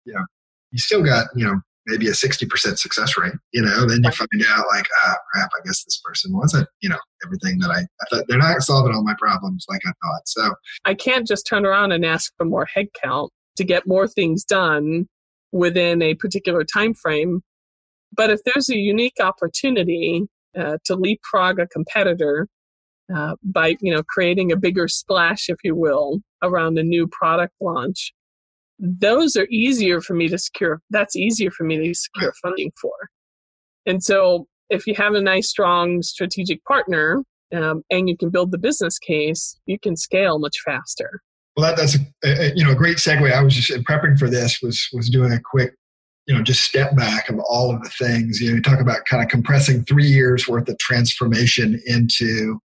you 0.06 0.14
know 0.14 0.26
you 0.72 0.78
still 0.78 1.02
got 1.02 1.26
you 1.36 1.46
know 1.46 1.60
maybe 1.88 2.08
a 2.08 2.12
60% 2.12 2.78
success 2.78 3.18
rate, 3.18 3.34
you 3.52 3.62
know, 3.62 3.86
then 3.86 4.04
you 4.04 4.12
find 4.12 4.30
out 4.50 4.66
like, 4.72 4.86
ah, 5.04 5.16
crap, 5.32 5.50
I 5.56 5.66
guess 5.66 5.84
this 5.84 6.02
person 6.04 6.36
wasn't, 6.36 6.68
you 6.82 6.90
know, 6.90 6.98
everything 7.26 7.60
that 7.60 7.70
I, 7.70 7.80
I 7.80 8.06
thought 8.10 8.26
they're 8.28 8.38
not 8.38 8.62
solving 8.62 8.94
all 8.94 9.04
my 9.04 9.16
problems 9.20 9.66
like 9.70 9.82
I 9.86 9.90
thought. 9.90 10.22
So 10.26 10.56
I 10.86 10.94
can't 10.94 11.28
just 11.28 11.46
turn 11.48 11.66
around 11.66 11.92
and 11.92 12.06
ask 12.06 12.32
for 12.38 12.46
more 12.46 12.68
headcount 12.76 13.30
to 13.58 13.64
get 13.64 13.88
more 13.88 14.08
things 14.08 14.44
done 14.44 15.08
within 15.52 16.02
a 16.02 16.16
particular 16.16 16.64
time 16.64 16.94
frame. 16.94 17.42
But 18.16 18.30
if 18.30 18.40
there's 18.46 18.70
a 18.70 18.78
unique 18.78 19.18
opportunity 19.20 20.24
uh, 20.58 20.78
to 20.86 20.96
leapfrog 20.96 21.60
a 21.60 21.68
competitor 21.68 22.48
uh, 23.14 23.36
by 23.44 23.76
you 23.82 23.94
know 23.94 24.04
creating 24.08 24.52
a 24.52 24.58
bigger 24.58 24.88
splash, 24.88 25.50
if 25.50 25.58
you 25.64 25.76
will, 25.76 26.20
around 26.42 26.78
a 26.78 26.84
new 26.84 27.08
product 27.08 27.54
launch. 27.62 28.14
Those 28.86 29.38
are 29.38 29.48
easier 29.50 30.02
for 30.02 30.14
me 30.14 30.28
to 30.28 30.38
secure. 30.38 30.82
That's 30.90 31.16
easier 31.16 31.52
for 31.52 31.64
me 31.64 31.78
to 31.78 31.94
secure 31.94 32.34
funding 32.42 32.72
for. 32.82 32.92
And 33.86 34.04
so, 34.04 34.48
if 34.70 34.86
you 34.86 34.94
have 34.96 35.14
a 35.14 35.22
nice, 35.22 35.50
strong 35.50 36.02
strategic 36.02 36.64
partner 36.66 37.24
um, 37.56 37.84
and 37.90 38.10
you 38.10 38.18
can 38.18 38.30
build 38.30 38.52
the 38.52 38.58
business 38.58 39.00
case, 39.00 39.58
you 39.66 39.80
can 39.80 39.96
scale 39.96 40.38
much 40.38 40.58
faster. 40.66 41.22
Well, 41.56 41.68
that, 41.68 41.78
that's 41.78 41.96
a, 41.96 42.48
a, 42.48 42.54
you 42.56 42.64
know 42.66 42.72
a 42.72 42.76
great 42.76 42.98
segue. 42.98 43.32
I 43.32 43.42
was 43.42 43.56
just 43.56 43.72
in 43.72 43.84
prepping 43.84 44.20
for 44.20 44.30
this 44.30 44.60
was 44.62 44.90
was 44.92 45.10
doing 45.10 45.32
a 45.32 45.40
quick 45.40 45.74
you 46.28 46.36
know 46.36 46.44
just 46.44 46.64
step 46.64 46.96
back 46.96 47.30
of 47.30 47.40
all 47.48 47.74
of 47.74 47.82
the 47.84 47.90
things. 47.90 48.42
You 48.42 48.50
know, 48.50 48.56
you 48.56 48.62
talk 48.62 48.82
about 48.82 49.06
kind 49.06 49.24
of 49.24 49.30
compressing 49.30 49.86
three 49.86 50.08
years 50.08 50.48
worth 50.48 50.68
of 50.68 50.78
transformation 50.80 51.80
into 51.86 52.60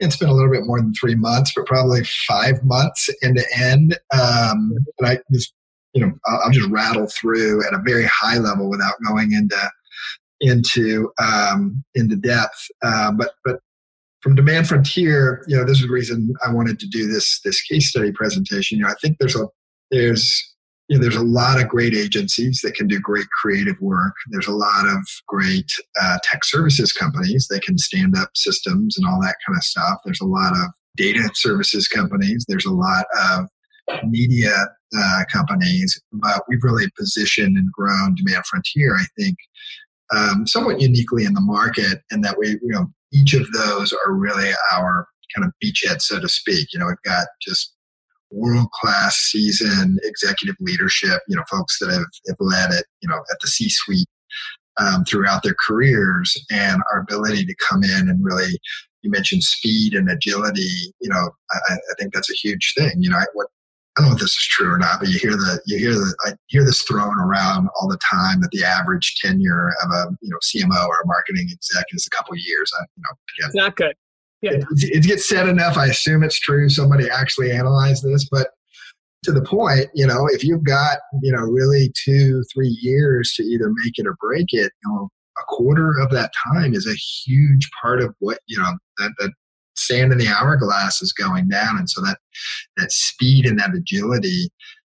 it's 0.00 0.16
been 0.16 0.28
a 0.28 0.32
little 0.32 0.50
bit 0.50 0.64
more 0.64 0.80
than 0.80 0.94
three 0.94 1.14
months, 1.14 1.52
but 1.54 1.66
probably 1.66 2.02
five 2.26 2.64
months 2.64 3.08
end 3.22 3.36
to 3.36 3.44
end. 3.56 3.98
Um, 4.12 4.72
and 4.98 5.08
I 5.08 5.18
just 5.32 5.52
you 5.92 6.04
know 6.04 6.12
I'll, 6.26 6.50
just 6.50 6.68
rattle 6.70 7.06
through 7.06 7.66
at 7.66 7.74
a 7.74 7.82
very 7.84 8.06
high 8.06 8.38
level 8.38 8.68
without 8.68 8.94
going 9.06 9.32
into 9.32 9.70
into 10.40 11.12
um, 11.22 11.84
into 11.94 12.16
depth. 12.16 12.68
Uh, 12.82 13.12
but 13.12 13.34
but 13.44 13.60
from 14.22 14.34
Demand 14.34 14.68
Frontier, 14.68 15.44
you 15.48 15.56
know, 15.56 15.64
this 15.64 15.78
is 15.78 15.86
the 15.86 15.92
reason 15.92 16.34
I 16.46 16.52
wanted 16.52 16.78
to 16.80 16.86
do 16.86 17.06
this 17.06 17.40
this 17.44 17.62
case 17.62 17.90
study 17.90 18.12
presentation. 18.12 18.78
You 18.78 18.84
know, 18.84 18.90
I 18.90 18.94
think 19.00 19.18
there's 19.18 19.36
a 19.36 19.46
there's 19.90 20.49
you 20.90 20.98
know, 20.98 21.02
there's 21.02 21.14
a 21.14 21.22
lot 21.22 21.60
of 21.60 21.68
great 21.68 21.94
agencies 21.94 22.60
that 22.64 22.74
can 22.74 22.88
do 22.88 22.98
great 22.98 23.28
creative 23.30 23.80
work. 23.80 24.12
There's 24.30 24.48
a 24.48 24.52
lot 24.52 24.88
of 24.88 24.98
great 25.28 25.70
uh, 26.02 26.18
tech 26.24 26.44
services 26.44 26.92
companies 26.92 27.46
that 27.48 27.62
can 27.62 27.78
stand 27.78 28.16
up 28.18 28.30
systems 28.34 28.98
and 28.98 29.06
all 29.06 29.20
that 29.22 29.36
kind 29.46 29.56
of 29.56 29.62
stuff. 29.62 30.00
There's 30.04 30.20
a 30.20 30.26
lot 30.26 30.52
of 30.52 30.72
data 30.96 31.30
services 31.34 31.86
companies. 31.86 32.44
There's 32.48 32.66
a 32.66 32.72
lot 32.72 33.04
of 33.22 33.46
media 34.08 34.52
uh, 34.98 35.22
companies, 35.32 35.96
but 36.12 36.42
we've 36.48 36.64
really 36.64 36.90
positioned 36.98 37.56
and 37.56 37.70
grown 37.70 38.16
Demand 38.16 38.44
Frontier, 38.46 38.96
I 38.96 39.04
think, 39.16 39.36
um, 40.12 40.44
somewhat 40.44 40.80
uniquely 40.80 41.24
in 41.24 41.34
the 41.34 41.40
market, 41.40 42.02
and 42.10 42.24
that 42.24 42.36
we, 42.36 42.48
you 42.48 42.60
know, 42.62 42.86
each 43.12 43.34
of 43.34 43.48
those 43.52 43.92
are 43.92 44.12
really 44.12 44.50
our 44.72 45.06
kind 45.36 45.46
of 45.46 45.52
beachhead, 45.64 46.02
so 46.02 46.18
to 46.18 46.28
speak. 46.28 46.72
You 46.72 46.80
know, 46.80 46.86
we've 46.86 46.96
got 47.04 47.28
just 47.40 47.76
world 48.30 48.70
class 48.72 49.16
seasoned 49.16 49.98
executive 50.04 50.56
leadership, 50.60 51.20
you 51.28 51.36
know, 51.36 51.44
folks 51.50 51.78
that 51.78 51.90
have, 51.90 52.04
have 52.28 52.36
led 52.38 52.72
it, 52.72 52.86
you 53.00 53.08
know, 53.08 53.16
at 53.16 53.36
the 53.40 53.48
C 53.48 53.68
suite 53.68 54.08
um, 54.78 55.04
throughout 55.04 55.42
their 55.42 55.56
careers 55.66 56.36
and 56.50 56.80
our 56.92 57.00
ability 57.00 57.44
to 57.44 57.54
come 57.68 57.82
in 57.82 58.08
and 58.08 58.24
really, 58.24 58.58
you 59.02 59.10
mentioned 59.10 59.42
speed 59.42 59.94
and 59.94 60.10
agility, 60.10 60.92
you 61.00 61.08
know, 61.08 61.30
I, 61.50 61.74
I 61.74 61.94
think 61.98 62.12
that's 62.12 62.30
a 62.30 62.34
huge 62.34 62.74
thing. 62.76 62.92
You 62.98 63.10
know, 63.10 63.16
I, 63.16 63.24
what, 63.32 63.48
I 63.96 64.02
don't 64.02 64.10
know 64.10 64.14
if 64.16 64.20
this 64.20 64.30
is 64.30 64.48
true 64.50 64.72
or 64.72 64.78
not, 64.78 65.00
but 65.00 65.08
you 65.08 65.18
hear 65.18 65.32
the 65.32 65.60
you 65.66 65.78
hear 65.78 65.92
the 65.92 66.14
I 66.24 66.32
hear 66.46 66.64
this 66.64 66.82
thrown 66.82 67.18
around 67.18 67.68
all 67.80 67.88
the 67.88 67.98
time 68.10 68.40
that 68.40 68.50
the 68.52 68.64
average 68.64 69.16
tenure 69.20 69.68
of 69.82 69.90
a 69.90 70.16
you 70.20 70.30
know 70.30 70.38
CMO 70.38 70.86
or 70.86 71.00
a 71.02 71.06
marketing 71.06 71.48
exec 71.50 71.84
is 71.90 72.06
a 72.06 72.16
couple 72.16 72.36
years. 72.36 72.70
I, 72.78 72.84
you 72.96 73.02
know, 73.02 73.46
again, 73.46 73.50
not 73.54 73.76
good. 73.76 73.96
Yeah. 74.42 74.52
It, 74.52 74.64
it, 74.96 75.02
gets 75.04 75.28
said 75.28 75.48
enough. 75.48 75.76
I 75.76 75.86
assume 75.86 76.22
it's 76.22 76.40
true. 76.40 76.68
Somebody 76.70 77.10
actually 77.10 77.52
analyzed 77.52 78.04
this, 78.04 78.26
but 78.30 78.48
to 79.24 79.32
the 79.32 79.42
point, 79.42 79.88
you 79.94 80.06
know, 80.06 80.26
if 80.30 80.42
you've 80.42 80.64
got 80.64 80.98
you 81.22 81.32
know 81.32 81.42
really 81.42 81.92
two 81.94 82.42
three 82.52 82.76
years 82.80 83.34
to 83.36 83.42
either 83.42 83.68
make 83.84 83.98
it 83.98 84.06
or 84.06 84.16
break 84.20 84.46
it, 84.52 84.72
you 84.84 84.92
know, 84.92 85.08
a 85.38 85.42
quarter 85.48 85.98
of 85.98 86.10
that 86.10 86.32
time 86.52 86.74
is 86.74 86.86
a 86.86 86.94
huge 86.94 87.68
part 87.82 88.00
of 88.00 88.14
what 88.20 88.38
you 88.46 88.58
know 88.58 88.72
that 88.98 89.12
that 89.18 89.30
sand 89.76 90.12
in 90.12 90.18
the 90.18 90.28
hourglass 90.28 91.02
is 91.02 91.12
going 91.12 91.48
down, 91.48 91.76
and 91.78 91.88
so 91.88 92.00
that 92.02 92.18
that 92.76 92.92
speed 92.92 93.46
and 93.46 93.58
that 93.58 93.74
agility, 93.74 94.48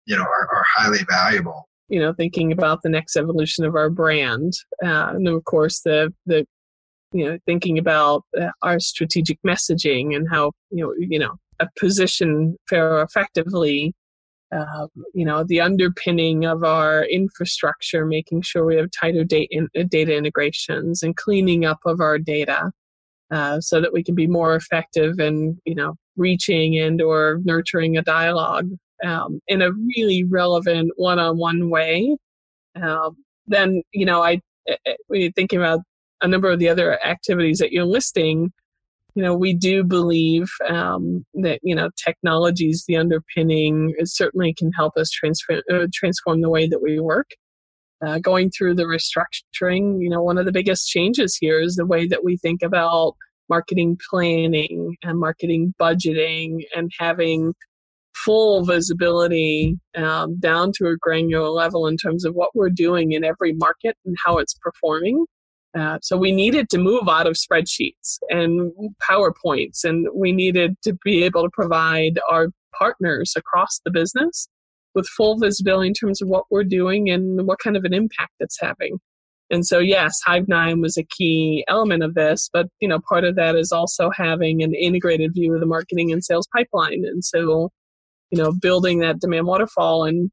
you 0.07 0.16
know, 0.16 0.22
are, 0.22 0.48
are 0.54 0.64
highly 0.76 1.00
valuable. 1.09 1.68
You 1.88 2.00
know, 2.00 2.14
thinking 2.14 2.50
about 2.50 2.80
the 2.83 2.88
next 2.88 3.16
evolution 3.16 3.64
of 3.64 3.74
our 3.74 3.90
brand, 3.90 4.54
uh, 4.83 5.12
and 5.14 5.28
of 5.28 5.44
course 5.44 5.80
the 5.80 6.12
the 6.24 6.46
you 7.14 7.24
know 7.24 7.38
thinking 7.46 7.79
about 7.79 8.24
uh, 8.38 8.50
our 8.62 8.79
strategic 8.81 9.38
messaging 9.46 10.14
and 10.14 10.29
how 10.29 10.53
you 10.70 10.85
know 10.85 10.92
you 10.98 11.18
know 11.18 11.37
a 11.61 11.68
position 11.79 12.57
Faro 12.68 13.03
effectively. 13.03 13.94
Uh, 14.55 14.87
you 15.14 15.24
know 15.24 15.42
the 15.42 15.61
underpinning 15.61 16.44
of 16.44 16.62
our 16.62 17.05
infrastructure, 17.07 18.05
making 18.07 18.42
sure 18.42 18.64
we 18.64 18.77
have 18.77 18.90
tighter 18.90 19.24
data, 19.24 19.48
in, 19.50 19.88
data 19.88 20.14
integrations 20.14 21.03
and 21.03 21.16
cleaning 21.16 21.64
up 21.64 21.79
of 21.87 22.00
our 22.00 22.18
data 22.18 22.70
uh, 23.33 23.61
so 23.61 23.81
that 23.81 23.92
we 23.92 24.03
can 24.03 24.14
be 24.14 24.27
more 24.27 24.55
effective 24.55 25.18
in 25.18 25.59
you 25.64 25.74
know 25.74 25.94
reaching 26.16 26.79
and 26.79 27.03
or 27.03 27.40
nurturing 27.44 27.96
a 27.96 28.03
dialogue 28.03 28.68
um, 29.05 29.40
in 29.48 29.62
a 29.62 29.72
really 29.72 30.24
relevant 30.24 30.92
one-on-one 30.96 31.68
way 31.68 32.16
um, 32.81 33.16
then 33.46 33.83
you 33.92 34.07
know 34.07 34.22
i 34.22 34.40
when 35.09 35.20
you're 35.20 35.33
thinking 35.33 35.59
about 35.59 35.81
a 36.25 36.29
number 36.29 36.51
of 36.51 36.59
the 36.59 36.69
other 36.69 36.99
activities 37.05 37.59
that 37.59 37.73
you're 37.73 37.85
listing 37.85 38.53
you 39.15 39.23
know 39.23 39.37
we 39.37 39.55
do 39.55 39.85
believe 39.85 40.51
um, 40.69 41.25
that 41.35 41.61
you 41.63 41.75
know 41.75 41.91
technologies 42.03 42.85
the 42.89 42.97
underpinning 42.97 43.95
It 43.99 44.09
certainly 44.09 44.53
can 44.53 44.73
help 44.73 44.97
us 44.97 45.11
transfer, 45.11 45.63
uh, 45.73 45.87
transform 45.93 46.41
the 46.41 46.51
way 46.51 46.67
that 46.69 46.83
we 46.83 46.99
work 46.99 47.29
uh, 48.05 48.19
going 48.19 48.51
through 48.51 48.75
the 48.75 48.85
restructuring, 48.85 50.03
you 50.03 50.11
know, 50.11 50.23
one 50.23 50.39
of 50.39 50.45
the 50.45 50.53
biggest 50.53 50.89
changes 50.89 51.37
here 51.37 51.61
is 51.61 51.77
the 51.77 51.87
way 51.87 52.07
that 52.07 52.25
we 52.25 52.37
think 52.37 52.63
about 52.63 53.15
marketing 53.49 53.99
planning 54.11 54.97
and 55.03 55.19
marketing 55.19 55.75
budgeting 55.81 56.65
and 56.75 56.91
having 56.99 57.55
full 58.15 58.65
visibility 58.65 59.79
um, 59.97 60.39
down 60.39 60.73
to 60.73 60.87
a 60.87 60.97
granular 60.97 61.49
level 61.49 61.87
in 61.87 61.97
terms 61.97 62.25
of 62.25 62.35
what 62.35 62.51
we're 62.55 62.71
doing 62.71 63.13
in 63.13 63.25
every 63.25 63.53
market 63.53 63.97
and 64.05 64.17
how 64.25 64.39
it's 64.39 64.55
performing. 64.55 65.25
Uh, 65.79 65.99
so 66.03 66.17
we 66.17 66.31
needed 66.31 66.69
to 66.71 66.79
move 66.79 67.09
out 67.09 67.27
of 67.27 67.35
spreadsheets 67.35 68.19
and 68.29 68.73
PowerPoints, 69.03 69.85
and 69.85 70.07
we 70.15 70.31
needed 70.31 70.77
to 70.83 70.97
be 71.05 71.25
able 71.25 71.43
to 71.43 71.51
provide 71.53 72.19
our 72.31 72.49
partners 72.79 73.35
across 73.37 73.81
the 73.85 73.91
business 73.91 74.49
with 74.95 75.09
full 75.09 75.37
visibility 75.37 75.89
in 75.89 75.95
terms 75.95 76.23
of 76.23 76.29
what 76.29 76.45
we're 76.51 76.65
doing 76.65 77.11
and 77.11 77.47
what 77.47 77.59
kind 77.59 77.77
of 77.77 77.85
an 77.85 77.93
impact 77.93 78.33
it's 78.39 78.61
having. 78.61 78.99
And 79.51 79.67
so, 79.67 79.79
yes, 79.79 80.21
Hive9 80.27 80.81
was 80.81 80.97
a 80.97 81.05
key 81.05 81.65
element 81.69 82.03
of 82.03 82.15
this, 82.15 82.49
but 82.53 82.69
you 82.81 82.89
know, 82.89 83.01
part 83.09 83.25
of 83.25 83.35
that 83.37 83.57
is 83.57 83.73
also 83.73 84.11
having 84.11 84.63
an 84.63 84.75
integrated 84.75 85.35
view 85.35 85.55
of 85.55 85.61
the 85.61 85.67
marketing 85.67 86.13
and 86.13 86.25
sales 86.25 86.49
pipeline. 86.55 87.05
And 87.05 87.25
so, 87.25 87.71
you 88.31 88.43
know, 88.43 88.53
building 88.53 89.01
that 89.01 89.21
demand 89.21 89.47
waterfall 89.47 90.05
and 90.05 90.31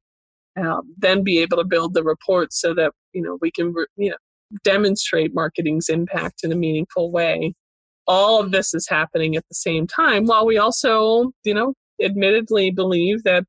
uh, 0.60 0.82
then 0.98 1.24
be 1.24 1.40
able 1.40 1.58
to 1.58 1.64
build 1.64 1.94
the 1.94 2.04
reports 2.04 2.60
so 2.60 2.74
that 2.74 2.92
you 3.14 3.22
know 3.22 3.38
we 3.42 3.52
can 3.52 3.74
you 3.96 4.10
know 4.10 4.18
demonstrate 4.64 5.34
marketing's 5.34 5.90
impact 5.90 6.44
in 6.44 6.52
a 6.52 6.56
meaningful 6.56 7.12
way. 7.12 7.54
All 8.08 8.42
of 8.42 8.52
this 8.52 8.74
is 8.74 8.88
happening 8.88 9.36
at 9.36 9.48
the 9.48 9.56
same 9.56 9.88
time, 9.88 10.26
while 10.26 10.46
we 10.46 10.58
also, 10.58 11.32
you 11.44 11.54
know, 11.54 11.74
admittedly 12.02 12.72
believe 12.72 13.24
that 13.24 13.44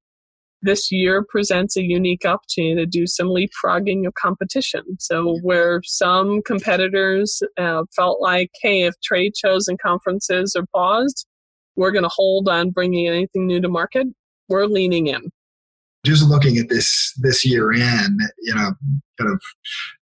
this 0.62 0.92
year 0.92 1.24
presents 1.28 1.76
a 1.76 1.82
unique 1.82 2.24
opportunity 2.24 2.76
to 2.76 2.86
do 2.86 3.06
some 3.06 3.28
leapfrogging 3.28 4.06
of 4.06 4.14
competition. 4.14 4.82
So, 5.00 5.38
where 5.42 5.80
some 5.84 6.40
competitors 6.42 7.42
uh, 7.58 7.82
felt 7.94 8.20
like, 8.20 8.50
hey, 8.60 8.82
if 8.82 8.94
trade 9.02 9.32
shows 9.36 9.68
and 9.68 9.78
conferences 9.80 10.54
are 10.56 10.66
paused, 10.72 11.26
we're 11.76 11.90
going 11.90 12.04
to 12.04 12.10
hold 12.12 12.48
on 12.48 12.70
bringing 12.70 13.08
anything 13.08 13.46
new 13.46 13.60
to 13.60 13.68
market, 13.68 14.06
we're 14.48 14.66
leaning 14.66 15.08
in. 15.08 15.30
Just 16.04 16.28
looking 16.28 16.58
at 16.58 16.68
this 16.68 17.12
this 17.18 17.44
year 17.44 17.72
in, 17.72 18.18
you 18.40 18.54
know, 18.54 18.72
kind 19.18 19.32
of 19.32 19.40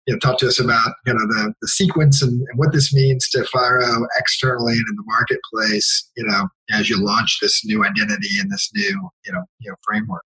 you 0.05 0.13
know, 0.13 0.19
talk 0.19 0.37
to 0.39 0.47
us 0.47 0.59
about 0.59 0.93
kind 1.05 1.19
of 1.19 1.27
the, 1.29 1.53
the 1.61 1.67
sequence 1.67 2.21
and, 2.21 2.33
and, 2.33 2.59
what 2.59 2.71
this 2.71 2.93
means 2.93 3.27
to 3.29 3.43
Faro 3.45 4.05
externally 4.19 4.73
and 4.73 4.85
in 4.87 4.95
the 4.95 5.03
marketplace, 5.05 6.11
you 6.15 6.25
know, 6.27 6.47
as 6.71 6.89
you 6.89 7.03
launch 7.03 7.39
this 7.41 7.65
new 7.65 7.83
identity 7.83 8.39
and 8.39 8.51
this 8.51 8.69
new, 8.75 9.09
you 9.25 9.33
know, 9.33 9.43
you 9.59 9.69
know, 9.69 9.75
framework. 9.83 10.23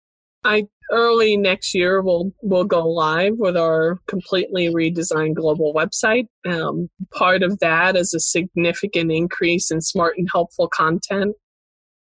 I 0.45 0.67
early 0.91 1.35
next 1.35 1.73
year 1.73 2.01
we'll 2.01 2.31
we'll 2.43 2.65
go 2.65 2.87
live 2.87 3.33
with 3.37 3.57
our 3.57 3.99
completely 4.07 4.67
redesigned 4.67 5.33
global 5.33 5.73
website. 5.73 6.27
Um, 6.47 6.87
part 7.11 7.41
of 7.41 7.59
that 7.59 7.95
is 7.97 8.13
a 8.13 8.19
significant 8.19 9.11
increase 9.11 9.71
in 9.71 9.81
smart 9.81 10.17
and 10.17 10.27
helpful 10.31 10.67
content 10.69 11.35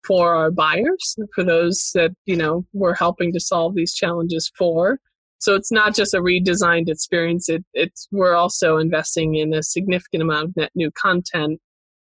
for 0.06 0.36
our 0.36 0.52
buyers, 0.52 1.16
for 1.34 1.46
those 1.46 1.92
that 1.96 2.12
you 2.26 2.36
know 2.36 2.66
we're 2.74 2.96
helping 2.96 3.32
to 3.32 3.40
solve 3.40 3.76
these 3.76 3.94
challenges 3.94 4.52
for. 4.58 5.00
So 5.44 5.56
it's 5.56 5.74
not 5.74 5.94
just 5.94 6.14
a 6.14 6.22
redesigned 6.22 6.88
experience. 6.88 7.50
It, 7.50 7.66
it's 7.74 8.08
we're 8.14 8.34
also 8.34 8.78
investing 8.78 9.36
in 9.36 9.54
a 9.54 9.62
significant 9.62 10.24
amount 10.24 10.46
of 10.46 10.56
net 10.56 10.72
new 10.74 10.90
content 10.92 11.60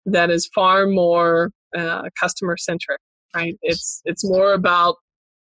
that 0.07 0.31
is 0.31 0.49
far 0.55 0.87
more 0.87 1.51
uh, 1.77 2.09
customer 2.19 2.57
centric. 2.57 2.99
Right? 3.35 3.55
It's 3.61 4.01
it's 4.05 4.27
more 4.27 4.53
about 4.53 4.95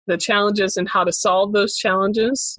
the 0.06 0.18
challenges 0.18 0.76
and 0.76 0.86
how 0.86 1.02
to 1.04 1.12
solve 1.12 1.54
those 1.54 1.76
challenges 1.76 2.58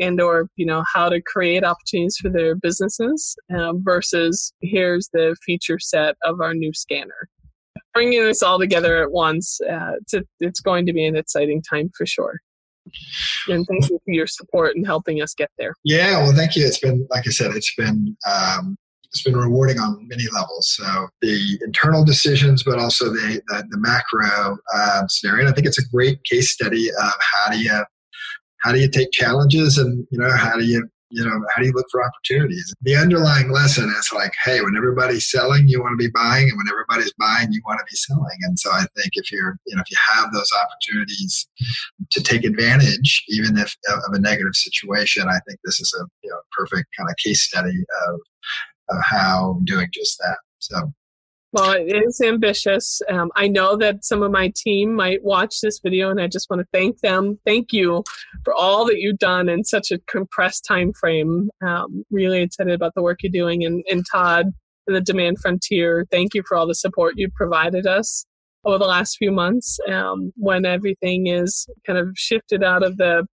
and 0.00 0.20
or 0.22 0.48
you 0.56 0.64
know 0.64 0.84
how 0.94 1.10
to 1.10 1.20
create 1.20 1.62
opportunities 1.62 2.16
for 2.16 2.30
their 2.30 2.54
businesses 2.54 3.36
um, 3.54 3.82
versus 3.84 4.54
here's 4.62 5.10
the 5.12 5.36
feature 5.44 5.78
set 5.78 6.16
of 6.24 6.40
our 6.40 6.54
new 6.54 6.72
scanner 6.72 7.28
bringing 7.92 8.24
this 8.24 8.42
all 8.42 8.58
together 8.58 9.02
at 9.02 9.10
once. 9.10 9.60
Uh, 9.60 9.96
it's, 10.00 10.14
a, 10.14 10.22
it's 10.38 10.60
going 10.60 10.86
to 10.86 10.92
be 10.92 11.04
an 11.04 11.16
exciting 11.16 11.60
time 11.60 11.90
for 11.94 12.06
sure. 12.06 12.40
And 13.48 13.66
thank 13.66 13.88
you 13.90 14.00
for 14.04 14.12
your 14.12 14.26
support 14.26 14.76
and 14.76 14.86
helping 14.86 15.22
us 15.22 15.34
get 15.34 15.50
there. 15.58 15.74
Yeah, 15.84 16.18
well, 16.18 16.34
thank 16.34 16.56
you. 16.56 16.66
It's 16.66 16.78
been, 16.78 17.06
like 17.10 17.26
I 17.26 17.30
said, 17.30 17.52
it's 17.52 17.74
been 17.76 18.16
um, 18.26 18.76
it's 19.12 19.22
been 19.22 19.36
rewarding 19.36 19.78
on 19.78 20.06
many 20.08 20.24
levels. 20.32 20.72
So 20.76 21.08
the 21.20 21.58
internal 21.64 22.04
decisions, 22.04 22.62
but 22.62 22.78
also 22.78 23.06
the 23.06 23.40
the, 23.48 23.64
the 23.70 23.78
macro 23.78 24.56
um, 24.74 25.08
scenario. 25.08 25.40
And 25.40 25.48
I 25.48 25.52
think 25.52 25.66
it's 25.66 25.78
a 25.78 25.88
great 25.88 26.22
case 26.24 26.52
study 26.52 26.88
of 26.90 27.12
how 27.34 27.52
do 27.52 27.60
you 27.60 27.84
how 28.58 28.72
do 28.72 28.80
you 28.80 28.88
take 28.88 29.10
challenges 29.12 29.78
and 29.78 30.06
you 30.10 30.18
know 30.18 30.30
how 30.30 30.56
do 30.56 30.64
you 30.64 30.88
you 31.10 31.24
know 31.24 31.40
how 31.54 31.62
do 31.62 31.68
you 31.68 31.72
look 31.74 31.86
for 31.90 32.04
opportunities? 32.04 32.74
The 32.82 32.96
underlying 32.96 33.50
lesson 33.50 33.88
is 33.88 34.10
like 34.14 34.32
hey 34.44 34.60
when 34.60 34.76
everybody's 34.76 35.30
selling 35.30 35.68
you 35.68 35.80
want 35.80 35.98
to 35.98 36.04
be 36.04 36.10
buying 36.10 36.48
and 36.48 36.56
when 36.56 36.68
everybody's 36.70 37.12
buying 37.18 37.52
you 37.52 37.62
want 37.66 37.78
to 37.80 37.84
be 37.90 37.96
selling. 37.96 38.38
And 38.42 38.58
so 38.58 38.70
i 38.70 38.84
think 38.96 39.12
if 39.14 39.30
you're 39.32 39.58
you 39.66 39.76
know 39.76 39.82
if 39.82 39.90
you 39.90 39.96
have 40.12 40.32
those 40.32 40.50
opportunities 40.52 41.48
to 42.10 42.22
take 42.22 42.44
advantage 42.44 43.24
even 43.28 43.58
if 43.58 43.76
uh, 43.90 43.96
of 44.06 44.14
a 44.14 44.18
negative 44.18 44.54
situation 44.54 45.28
i 45.28 45.38
think 45.46 45.60
this 45.64 45.80
is 45.80 45.94
a 46.00 46.04
you 46.22 46.30
know 46.30 46.38
perfect 46.52 46.88
kind 46.96 47.08
of 47.08 47.16
case 47.16 47.42
study 47.42 47.84
of, 48.06 48.20
of 48.90 48.98
how 49.02 49.60
doing 49.64 49.88
just 49.92 50.18
that. 50.18 50.38
So 50.58 50.92
well, 51.52 51.72
it 51.72 51.96
is 52.06 52.20
ambitious. 52.20 53.02
Um, 53.08 53.30
I 53.34 53.48
know 53.48 53.76
that 53.76 54.04
some 54.04 54.22
of 54.22 54.30
my 54.30 54.52
team 54.54 54.94
might 54.94 55.24
watch 55.24 55.60
this 55.60 55.80
video, 55.82 56.10
and 56.10 56.20
I 56.20 56.28
just 56.28 56.48
want 56.48 56.60
to 56.60 56.68
thank 56.72 57.00
them. 57.00 57.40
Thank 57.44 57.72
you 57.72 58.04
for 58.44 58.54
all 58.54 58.84
that 58.86 58.98
you've 58.98 59.18
done 59.18 59.48
in 59.48 59.64
such 59.64 59.90
a 59.90 59.98
compressed 60.08 60.64
time 60.64 60.92
frame. 60.92 61.50
Um, 61.66 62.04
really 62.10 62.42
excited 62.42 62.72
about 62.72 62.94
the 62.94 63.02
work 63.02 63.22
you're 63.22 63.32
doing, 63.32 63.64
and, 63.64 63.84
and 63.90 64.04
Todd 64.10 64.46
and 64.86 64.96
the 64.96 65.00
Demand 65.00 65.38
Frontier. 65.40 66.06
Thank 66.10 66.34
you 66.34 66.42
for 66.46 66.56
all 66.56 66.68
the 66.68 66.74
support 66.74 67.14
you've 67.16 67.34
provided 67.34 67.86
us 67.86 68.24
over 68.64 68.78
the 68.78 68.86
last 68.86 69.16
few 69.16 69.32
months. 69.32 69.78
Um, 69.88 70.32
when 70.36 70.64
everything 70.64 71.26
is 71.26 71.66
kind 71.84 71.98
of 71.98 72.10
shifted 72.16 72.62
out 72.62 72.84
of 72.84 72.96
the 72.96 73.26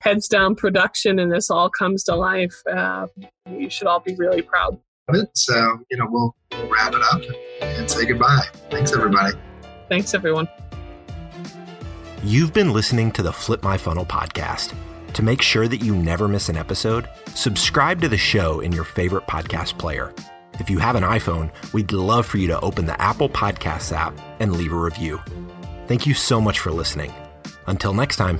heads 0.00 0.28
down 0.28 0.54
production, 0.54 1.18
and 1.18 1.30
this 1.30 1.50
all 1.50 1.68
comes 1.68 2.04
to 2.04 2.14
life, 2.16 2.56
uh, 2.72 3.06
you 3.50 3.68
should 3.68 3.86
all 3.86 4.00
be 4.00 4.14
really 4.14 4.40
proud 4.40 4.80
it. 5.14 5.28
So, 5.34 5.80
you 5.90 5.96
know, 5.96 6.06
we'll, 6.08 6.34
we'll 6.52 6.68
wrap 6.68 6.94
it 6.94 7.02
up 7.02 7.20
and 7.60 7.90
say 7.90 8.06
goodbye. 8.06 8.44
Thanks, 8.70 8.92
everybody. 8.92 9.36
Thanks, 9.88 10.14
everyone. 10.14 10.48
You've 12.22 12.52
been 12.52 12.72
listening 12.72 13.12
to 13.12 13.22
the 13.22 13.32
Flip 13.32 13.62
My 13.62 13.78
Funnel 13.78 14.04
podcast. 14.04 14.74
To 15.14 15.22
make 15.22 15.42
sure 15.42 15.66
that 15.66 15.82
you 15.82 15.96
never 15.96 16.28
miss 16.28 16.48
an 16.48 16.56
episode, 16.56 17.08
subscribe 17.34 18.00
to 18.02 18.08
the 18.08 18.18
show 18.18 18.60
in 18.60 18.72
your 18.72 18.84
favorite 18.84 19.26
podcast 19.26 19.78
player. 19.78 20.14
If 20.60 20.68
you 20.68 20.78
have 20.78 20.94
an 20.94 21.02
iPhone, 21.02 21.50
we'd 21.72 21.90
love 21.90 22.26
for 22.26 22.38
you 22.38 22.46
to 22.48 22.60
open 22.60 22.86
the 22.86 23.00
Apple 23.00 23.28
Podcasts 23.28 23.96
app 23.96 24.16
and 24.38 24.56
leave 24.56 24.72
a 24.72 24.76
review. 24.76 25.18
Thank 25.86 26.06
you 26.06 26.14
so 26.14 26.40
much 26.40 26.60
for 26.60 26.70
listening. 26.70 27.12
Until 27.66 27.94
next 27.94 28.16
time. 28.16 28.38